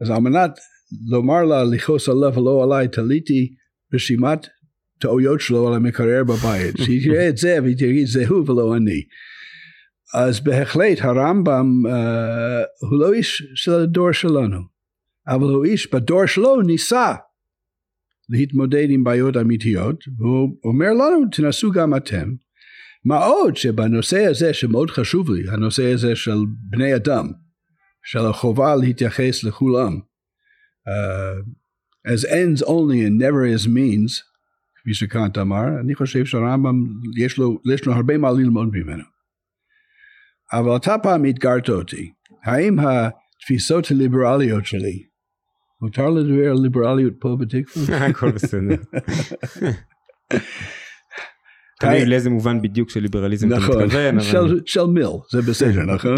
אז 0.00 0.10
על 0.10 0.18
מנת 0.18 0.50
לומר 1.10 1.44
לה 1.44 1.64
לכעוס 1.64 2.08
עליו 2.08 2.34
ולא 2.34 2.64
עליי 2.64 2.88
תליתי 2.88 3.54
רשימת 3.94 4.46
טעויות 5.00 5.40
שלו 5.40 5.68
על 5.68 5.74
המקרר 5.74 6.24
בבית. 6.24 6.76
שהיא 6.84 7.04
תראה 7.04 7.28
את 7.28 7.36
זה 7.36 7.58
והיא 7.62 7.76
תגיד 7.76 8.06
זה 8.06 8.28
הוא 8.28 8.50
ולא 8.50 8.76
אני. 8.76 9.02
אז 10.14 10.40
בהחלט 10.40 10.98
הרמב"ם 11.00 11.82
uh, 11.86 11.90
הוא 12.80 13.00
לא 13.00 13.12
איש 13.12 13.42
של 13.54 13.72
הדור 13.72 14.12
שלנו 14.12 14.58
אבל 15.28 15.48
הוא 15.54 15.64
איש 15.64 15.92
בדור 15.92 16.26
שלו 16.26 16.62
ניסה 16.62 17.14
להתמודד 18.28 18.86
עם 18.90 19.04
בעיות 19.04 19.36
אמיתיות 19.36 20.04
והוא 20.18 20.58
אומר 20.64 20.92
לנו 20.92 21.24
תנסו 21.32 21.70
גם 21.70 21.96
אתם 21.96 22.34
מה 23.04 23.16
עוד 23.16 23.56
שבנושא 23.56 24.26
הזה 24.26 24.54
שמאוד 24.54 24.90
חשוב 24.90 25.30
לי 25.30 25.50
הנושא 25.50 25.92
הזה 25.92 26.16
של 26.16 26.38
בני 26.70 26.96
אדם 26.96 27.26
של 28.04 28.26
החובה 28.26 28.76
להתייחס 28.76 29.44
לכולם 29.44 29.98
uh, 30.88 31.44
as 32.08 32.24
ends 32.24 32.62
only 32.62 33.06
and 33.06 33.20
never 33.22 33.44
as 33.56 33.66
means 33.66 34.28
כפי 34.88 34.94
שקאנט 34.94 35.38
אמר, 35.38 35.80
אני 35.80 35.94
חושב 35.94 36.24
שהרמב"ם 36.24 36.84
יש 37.18 37.40
יש 37.74 37.86
לו 37.86 37.92
הרבה 37.92 38.18
מה 38.18 38.30
ללמוד 38.32 38.68
ממנו. 38.72 39.04
אבל 40.52 40.76
אתה 40.76 40.96
פעם 41.02 41.26
אתגרת 41.26 41.68
אותי, 41.68 42.12
האם 42.44 42.76
התפיסות 42.78 43.90
הליברליות 43.90 44.66
שלי, 44.66 45.06
מותר 45.80 46.10
לדבר 46.10 46.50
על 46.50 46.56
ליברליות 46.62 47.14
פה 47.18 47.36
בתקווה? 47.40 48.06
הכל 48.06 48.30
בסדר. 48.30 48.76
תמיד 51.80 52.08
לאיזה 52.08 52.30
מובן 52.30 52.62
בדיוק 52.62 52.90
של 52.90 53.00
ליברליזם 53.00 53.48
אתה 53.48 53.58
מתכוון, 53.58 54.20
של, 54.66 54.86
מיל, 54.86 55.06
זה 55.32 55.42
בסדר, 55.42 55.82
נכון? 55.94 56.16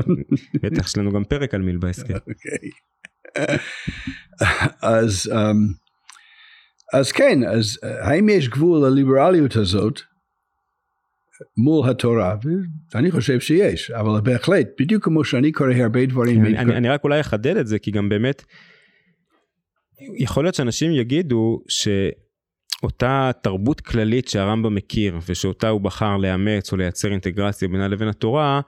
בטח 0.63 0.87
יש 0.87 0.99
לנו 0.99 1.13
גם 1.13 1.25
פרק 1.25 1.55
על 1.55 1.63
מיל 1.63 1.77
בהסכם. 1.77 2.15
אז, 4.83 5.33
אז 6.93 7.13
כן, 7.13 7.45
אז 7.45 7.79
האם 7.83 8.29
יש 8.29 8.49
גבול 8.49 8.89
לליברליות 8.89 9.57
הזאת 9.57 10.01
מול 11.57 11.91
התורה? 11.91 12.37
ואני 12.95 13.11
חושב 13.11 13.41
שיש, 13.41 13.91
אבל 13.91 14.21
בהחלט, 14.21 14.67
בדיוק 14.81 15.05
כמו 15.05 15.25
שאני 15.25 15.53
קורא 15.53 15.73
הרבה 15.75 16.07
דברים. 16.07 16.45
אני, 16.45 16.59
אני, 16.59 16.77
אני 16.77 16.89
רק 16.89 17.05
אולי 17.05 17.21
אחדד 17.21 17.57
את 17.57 17.67
זה 17.67 17.79
כי 17.79 17.91
גם 17.91 18.09
באמת 18.09 18.45
יכול 20.17 20.45
להיות 20.45 20.55
שאנשים 20.55 20.93
יגידו 20.93 21.63
שאותה 21.69 23.31
תרבות 23.43 23.81
כללית 23.81 24.29
שהרמב"ם 24.29 24.75
מכיר 24.75 25.19
ושאותה 25.29 25.69
הוא 25.69 25.81
בחר 25.81 26.17
לאמץ 26.17 26.73
או 26.73 26.77
לייצר 26.77 27.13
אינטגרציה 27.13 27.69
בינה 27.69 27.89
לבין 27.89 28.09
התורה 28.09 28.61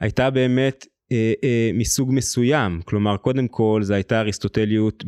הייתה 0.00 0.30
באמת 0.30 0.86
אה, 1.12 1.32
אה, 1.44 1.70
מסוג 1.74 2.12
מסוים 2.12 2.80
כלומר 2.84 3.16
קודם 3.16 3.48
כל 3.48 3.80
זה 3.82 3.94
הייתה 3.94 4.20
אריסטוטליות 4.20 5.04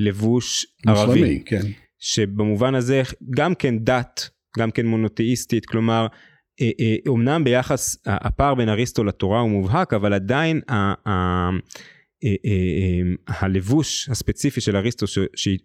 בלבוש 0.00 0.66
ערבי 0.86 1.20
מוסלמי, 1.20 1.42
כן. 1.46 1.62
שבמובן 1.98 2.74
הזה 2.74 3.02
גם 3.36 3.54
כן 3.54 3.78
דת 3.78 4.30
גם 4.58 4.70
כן 4.70 4.86
מונותאיסטית 4.86 5.66
כלומר 5.66 6.06
אה, 6.60 6.70
אה, 6.80 6.96
אומנם 7.06 7.44
ביחס 7.44 7.96
הפער 8.06 8.54
בין 8.54 8.68
אריסטו 8.68 9.04
לתורה 9.04 9.40
הוא 9.40 9.50
מובהק 9.50 9.94
אבל 9.94 10.12
עדיין 10.12 10.60
ה, 10.68 10.72
אה, 10.74 10.94
אה, 11.06 11.50
הלבוש 13.28 14.08
הספציפי 14.08 14.60
של 14.60 14.76
אריסטו 14.76 15.06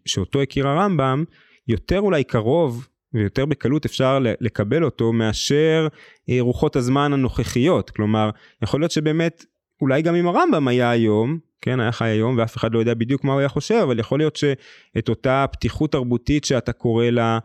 שאותו 0.06 0.42
הכיר 0.42 0.68
הרמב"ם 0.68 1.24
יותר 1.68 2.00
אולי 2.00 2.24
קרוב 2.24 2.88
ויותר 3.14 3.46
בקלות 3.46 3.86
אפשר 3.86 4.20
לקבל 4.22 4.84
אותו 4.84 5.14
מאשר 5.14 5.88
אה, 6.30 6.38
רוחות 6.40 6.76
הזמן 6.76 7.14
הנוכחיות. 7.14 7.90
כלומר 7.90 8.30
יכול 8.64 8.80
להיות 8.80 8.92
שבאמת 8.92 9.46
אולי 9.82 10.02
גם 10.02 10.16
אם 10.16 10.28
הרמב"ם 10.28 10.68
היה 10.68 10.90
היום 10.90 11.40
כן 11.62 11.80
היה 11.80 11.92
חי 11.92 12.08
היום 12.08 12.38
ואף 12.38 12.58
אחד 12.58 12.74
לא 12.74 12.80
יודע 12.80 12.94
בדיוק 12.94 13.24
מה 13.24 13.34
הוא 13.34 13.40
היה 13.40 13.50
חושב 13.50 13.80
אבל 13.84 14.00
יכול 14.00 14.20
להיות 14.20 14.36
שאת 14.36 15.10
אותה 15.10 15.46
פתיחות 15.52 15.92
תרבותית 15.92 16.46
שאתה 16.46 16.72
קורא 16.72 17.06
לה 17.06 17.40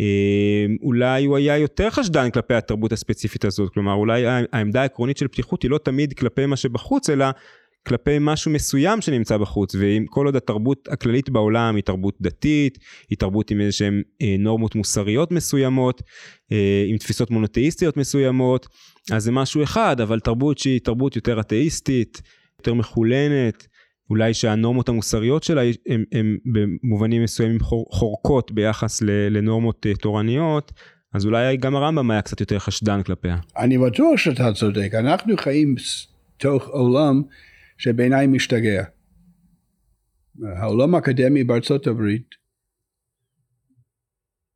אה, 0.00 0.66
אולי 0.82 1.24
הוא 1.24 1.36
היה 1.36 1.58
יותר 1.58 1.90
חשדן 1.90 2.30
כלפי 2.30 2.54
התרבות 2.54 2.92
הספציפית 2.92 3.44
הזאת. 3.44 3.72
כלומר 3.74 3.92
אולי 3.92 4.26
העמדה 4.52 4.82
העקרונית 4.82 5.16
של 5.16 5.28
פתיחות 5.28 5.62
היא 5.62 5.70
לא 5.70 5.78
תמיד 5.78 6.12
כלפי 6.12 6.46
מה 6.46 6.56
שבחוץ 6.56 7.10
אלא 7.10 7.26
כלפי 7.86 8.16
משהו 8.20 8.50
מסוים 8.50 9.00
שנמצא 9.00 9.36
בחוץ 9.36 9.74
ואם 9.74 10.04
כל 10.08 10.26
עוד 10.26 10.36
התרבות 10.36 10.88
הכללית 10.90 11.30
בעולם 11.30 11.76
היא 11.76 11.84
תרבות 11.84 12.16
דתית 12.20 12.78
היא 13.10 13.18
תרבות 13.18 13.50
עם 13.50 13.60
איזה 13.60 13.72
שהם 13.72 14.02
אה, 14.22 14.36
נורמות 14.38 14.74
מוסריות 14.74 15.32
מסוימות 15.32 16.02
אה, 16.52 16.84
עם 16.88 16.96
תפיסות 16.96 17.30
מונותאיסטיות 17.30 17.96
מסוימות 17.96 18.66
אז 19.12 19.24
זה 19.24 19.32
משהו 19.32 19.62
אחד 19.62 20.00
אבל 20.00 20.20
תרבות 20.20 20.58
שהיא 20.58 20.80
תרבות 20.80 21.16
יותר 21.16 21.40
אתאיסטית 21.40 22.22
יותר 22.58 22.74
מחולנת 22.74 23.66
אולי 24.10 24.34
שהנורמות 24.34 24.88
המוסריות 24.88 25.42
שלה 25.42 25.62
הן 26.12 26.36
במובנים 26.44 27.22
מסוימים 27.22 27.60
חור, 27.60 27.86
חורקות 27.90 28.52
ביחס 28.52 29.02
לנורמות 29.02 29.86
אה, 29.86 29.94
תורניות 29.94 30.72
אז 31.14 31.26
אולי 31.26 31.56
גם 31.56 31.76
הרמב"ם 31.76 32.10
היה 32.10 32.22
קצת 32.22 32.40
יותר 32.40 32.58
חשדן 32.58 33.02
כלפיה. 33.02 33.36
אני 33.56 33.78
בטוח 33.78 34.16
שאתה 34.16 34.52
צודק, 34.52 34.90
אנחנו 34.94 35.36
חיים 35.36 35.74
תוך 36.36 36.68
עולם 36.68 37.22
שבעיניי 37.78 38.26
משתגע. 38.26 38.84
העולם 40.58 40.94
האקדמי 40.94 41.44
בארצות 41.44 41.86
הברית, 41.86 42.28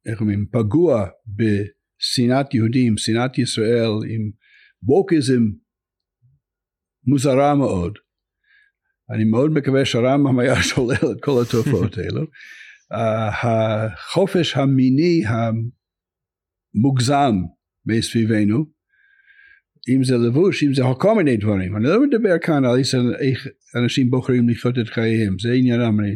איך 0.07 0.21
אומרים, 0.21 0.47
פגוע 0.53 1.07
בשנאת 1.27 2.55
יהודים, 2.55 2.97
שנאת 2.97 3.39
ישראל, 3.39 3.91
עם 4.09 4.31
בוקיזם 4.83 5.43
מוזרה 7.07 7.55
מאוד. 7.55 7.99
אני 9.11 9.25
מאוד 9.25 9.51
מקווה 9.51 9.85
שהרמב"ם 9.85 10.39
היה 10.39 10.63
שולל 10.69 11.13
את 11.13 11.23
כל 11.23 11.43
התופעות 11.43 11.93
האלו. 11.99 12.27
החופש 13.43 14.57
המיני 14.57 15.23
המוגזם 16.75 17.35
מסביבנו, 17.87 18.78
אם 19.89 20.05
זה 20.05 20.17
לבוש, 20.17 20.63
אם 20.65 20.75
זה 20.75 20.83
כל 20.99 21.15
מיני 21.15 21.37
דברים. 21.37 21.77
אני 21.77 21.85
לא 21.85 22.03
מדבר 22.03 22.39
כאן 22.39 22.65
על 22.65 22.79
איך 23.21 23.47
אנשים 23.77 24.11
בוחרים 24.11 24.49
לחיות 24.49 24.79
את 24.79 24.89
חייהם, 24.89 25.37
זה 25.43 25.53
עניינם, 25.53 26.01
אני 26.01 26.11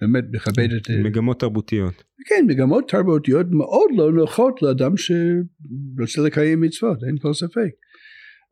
באמת 0.00 0.24
מכבד 0.32 0.72
את... 0.72 0.90
מגמות 1.04 1.40
תרבותיות. 1.40 2.04
כן, 2.26 2.44
מגמות 2.48 2.90
תרבותיות 2.90 3.46
מאוד 3.50 3.90
לא 3.96 4.12
נוחות 4.12 4.62
לאדם 4.62 4.92
שרוצה 4.96 6.22
לקיים 6.22 6.60
מצוות, 6.60 6.98
אין 7.04 7.18
כל 7.18 7.32
ספק. 7.32 7.70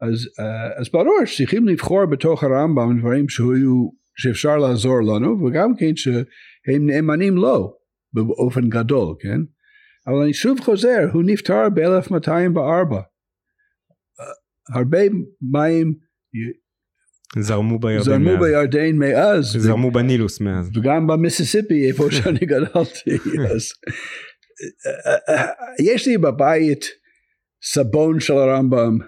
אז, 0.01 0.29
אז 0.77 0.89
ברור 0.93 1.25
שצריכים 1.25 1.69
לבחור 1.69 2.07
בתוך 2.07 2.45
הרמב"ם 2.45 2.99
דברים 3.01 3.29
שהיו, 3.29 3.91
שאפשר 4.17 4.57
לעזור 4.57 5.01
לנו, 5.03 5.45
וגם 5.45 5.77
כן 5.79 5.97
שהם 5.97 6.87
נאמנים 6.87 7.37
לו 7.37 7.75
באופן 8.13 8.69
גדול, 8.69 9.15
כן? 9.21 9.41
אבל 10.07 10.23
אני 10.23 10.35
שוב 10.35 10.61
חוזר, 10.61 11.09
הוא 11.13 11.23
נפטר 11.27 11.69
ב-1204. 11.75 12.97
הרבה 14.75 14.99
מים 15.53 15.95
זרמו 17.39 17.79
בירדן 17.79 18.05
זרמו 18.05 18.25
מאז. 18.25 18.41
בירדן 18.41 18.97
מאז. 18.97 19.45
זרמו 19.45 19.91
בנילוס 19.91 20.41
מאז. 20.41 20.71
וגם 20.77 21.07
במיסיסיפי 21.07 21.89
איפה 21.89 22.11
שאני 22.17 22.39
גדלתי. 22.39 23.11
אז, 23.51 23.73
יש 25.81 26.09
לי 26.09 26.19
בבית 26.19 26.85
סבון 27.63 28.21
של 28.21 28.33
הרמב"ם, 28.33 28.99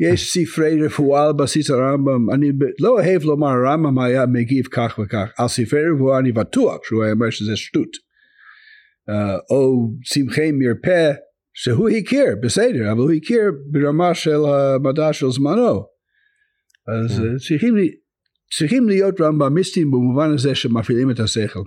יש 0.00 0.30
ספרי 0.32 0.82
רפואה 0.82 1.26
על 1.26 1.32
בסיס 1.32 1.70
הרמב"ם, 1.70 2.30
אני 2.30 2.46
לא 2.80 2.88
אוהב 2.88 3.22
לומר 3.22 3.48
הרמב"ם 3.48 3.98
היה 3.98 4.26
מגיב 4.26 4.64
כך 4.72 4.98
וכך, 5.02 5.28
על 5.38 5.48
ספרי 5.48 5.80
רפואה 5.94 6.18
אני 6.18 6.32
בטוח 6.32 6.76
שהוא 6.84 7.04
היה 7.04 7.12
אומר 7.12 7.30
שזה 7.30 7.56
שטות. 7.56 8.04
Uh, 9.10 9.12
או 9.50 9.90
צמחי 10.04 10.52
מרפא 10.52 11.12
שהוא 11.54 11.88
הכיר, 11.88 12.26
בסדר, 12.42 12.92
אבל 12.92 13.00
הוא 13.00 13.12
הכיר 13.12 13.52
ברמה 13.70 14.14
של 14.14 14.38
המדע 14.46 15.12
של 15.12 15.30
זמנו. 15.30 15.84
אז 16.88 17.18
כן. 17.18 17.36
צריכים, 17.36 17.74
צריכים 18.58 18.88
להיות 18.88 19.20
רמב"מיסטים 19.20 19.90
במובן 19.90 20.34
הזה 20.34 20.54
שמפעילים 20.54 21.10
את 21.10 21.20
השכל. 21.20 21.62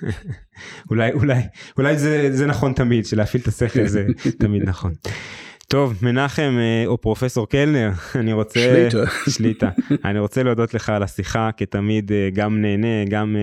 אולי 0.90 1.12
אולי 1.12 1.40
אולי 1.78 1.98
זה 1.98 2.28
זה 2.32 2.46
נכון 2.46 2.72
תמיד 2.72 3.06
שלהפעיל 3.06 3.42
את 3.42 3.48
השכל 3.48 3.86
זה 3.86 4.06
תמיד 4.40 4.62
נכון. 4.62 4.92
טוב 5.68 5.98
מנחם 6.02 6.52
אה, 6.58 6.86
או 6.86 7.00
פרופסור 7.00 7.48
קלנר 7.48 7.90
אני 8.20 8.32
רוצה 8.32 8.60
שליטה. 8.60 9.10
שליטה 9.30 9.70
אני 10.04 10.18
רוצה 10.18 10.42
להודות 10.42 10.74
לך 10.74 10.88
על 10.88 11.02
השיחה 11.02 11.50
כתמיד 11.56 12.12
אה, 12.12 12.28
גם 12.32 12.62
נהנה 12.62 13.04
גם 13.10 13.36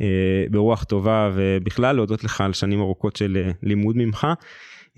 אה, 0.00 0.46
ברוח 0.50 0.84
טובה 0.84 1.30
ובכלל 1.34 1.96
להודות 1.96 2.24
לך 2.24 2.40
על 2.40 2.52
שנים 2.52 2.80
ארוכות 2.80 3.16
של 3.16 3.50
לימוד 3.62 3.96
ממך. 3.96 4.26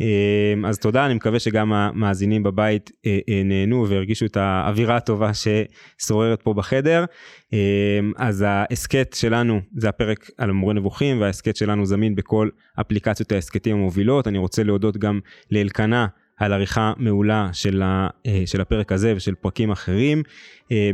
אה, 0.01 0.69
אז 0.69 0.79
תודה 0.79 1.07
אני 1.07 1.15
מקווה 1.15 1.39
שגם 1.39 1.73
המאזינים 1.73 2.43
בבית 2.43 2.91
אה, 3.07 3.19
אה, 3.29 3.43
נהנו 3.45 3.87
והרגישו 3.89 4.27
את 4.27 4.37
האווירה 4.37 4.97
הטובה 4.97 5.31
ששוררת 5.35 6.43
פה 6.43 6.55
בחדר. 6.55 7.05
אה, 7.53 7.59
אז 8.17 8.45
ההסכת 8.47 9.13
שלנו 9.15 9.61
זה 9.77 9.89
הפרק 9.89 10.31
על 10.39 10.53
מורה 10.53 10.75
נבוכים 10.75 11.21
וההסכת 11.21 11.57
שלנו 11.57 11.87
זמין 11.87 12.15
בכל 12.15 12.49
אפליקציות 12.81 13.33
ההסכתים 13.33 13.77
המובילות 13.77 14.29
אני 14.29 14.39
רוצה 14.39 14.63
להודות 14.63 14.97
גם 14.97 15.21
לאלקנה. 15.51 16.07
על 16.37 16.53
עריכה 16.53 16.93
מעולה 16.97 17.49
של, 17.53 17.83
ה, 17.83 18.09
אה, 18.27 18.43
של 18.47 18.61
הפרק 18.61 18.93
הזה 18.93 19.13
ושל 19.17 19.35
פרקים 19.35 19.71
אחרים. 19.71 20.23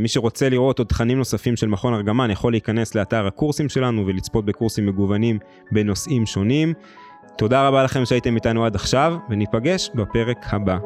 מי 0.00 0.08
שרוצה 0.08 0.48
לראות 0.48 0.78
עוד 0.78 0.88
תכנים 0.88 1.18
נוספים 1.18 1.56
של 1.56 1.66
מכון 1.66 1.94
ארגמן 1.94 2.30
יכול 2.30 2.52
להיכנס 2.52 2.94
לאתר 2.94 3.26
הקורסים 3.26 3.68
שלנו 3.68 4.06
ולצפות 4.06 4.44
בקורסים 4.44 4.86
מגוונים 4.86 5.38
בנושאים 5.72 6.26
שונים. 6.26 6.74
תודה 7.40 7.68
רבה 7.68 7.82
לכם 7.82 8.04
שהייתם 8.04 8.34
איתנו 8.34 8.64
עד 8.64 8.74
עכשיו 8.74 9.14
וניפגש 9.30 9.90
בפרק 9.94 10.46
הבא. 10.50 10.76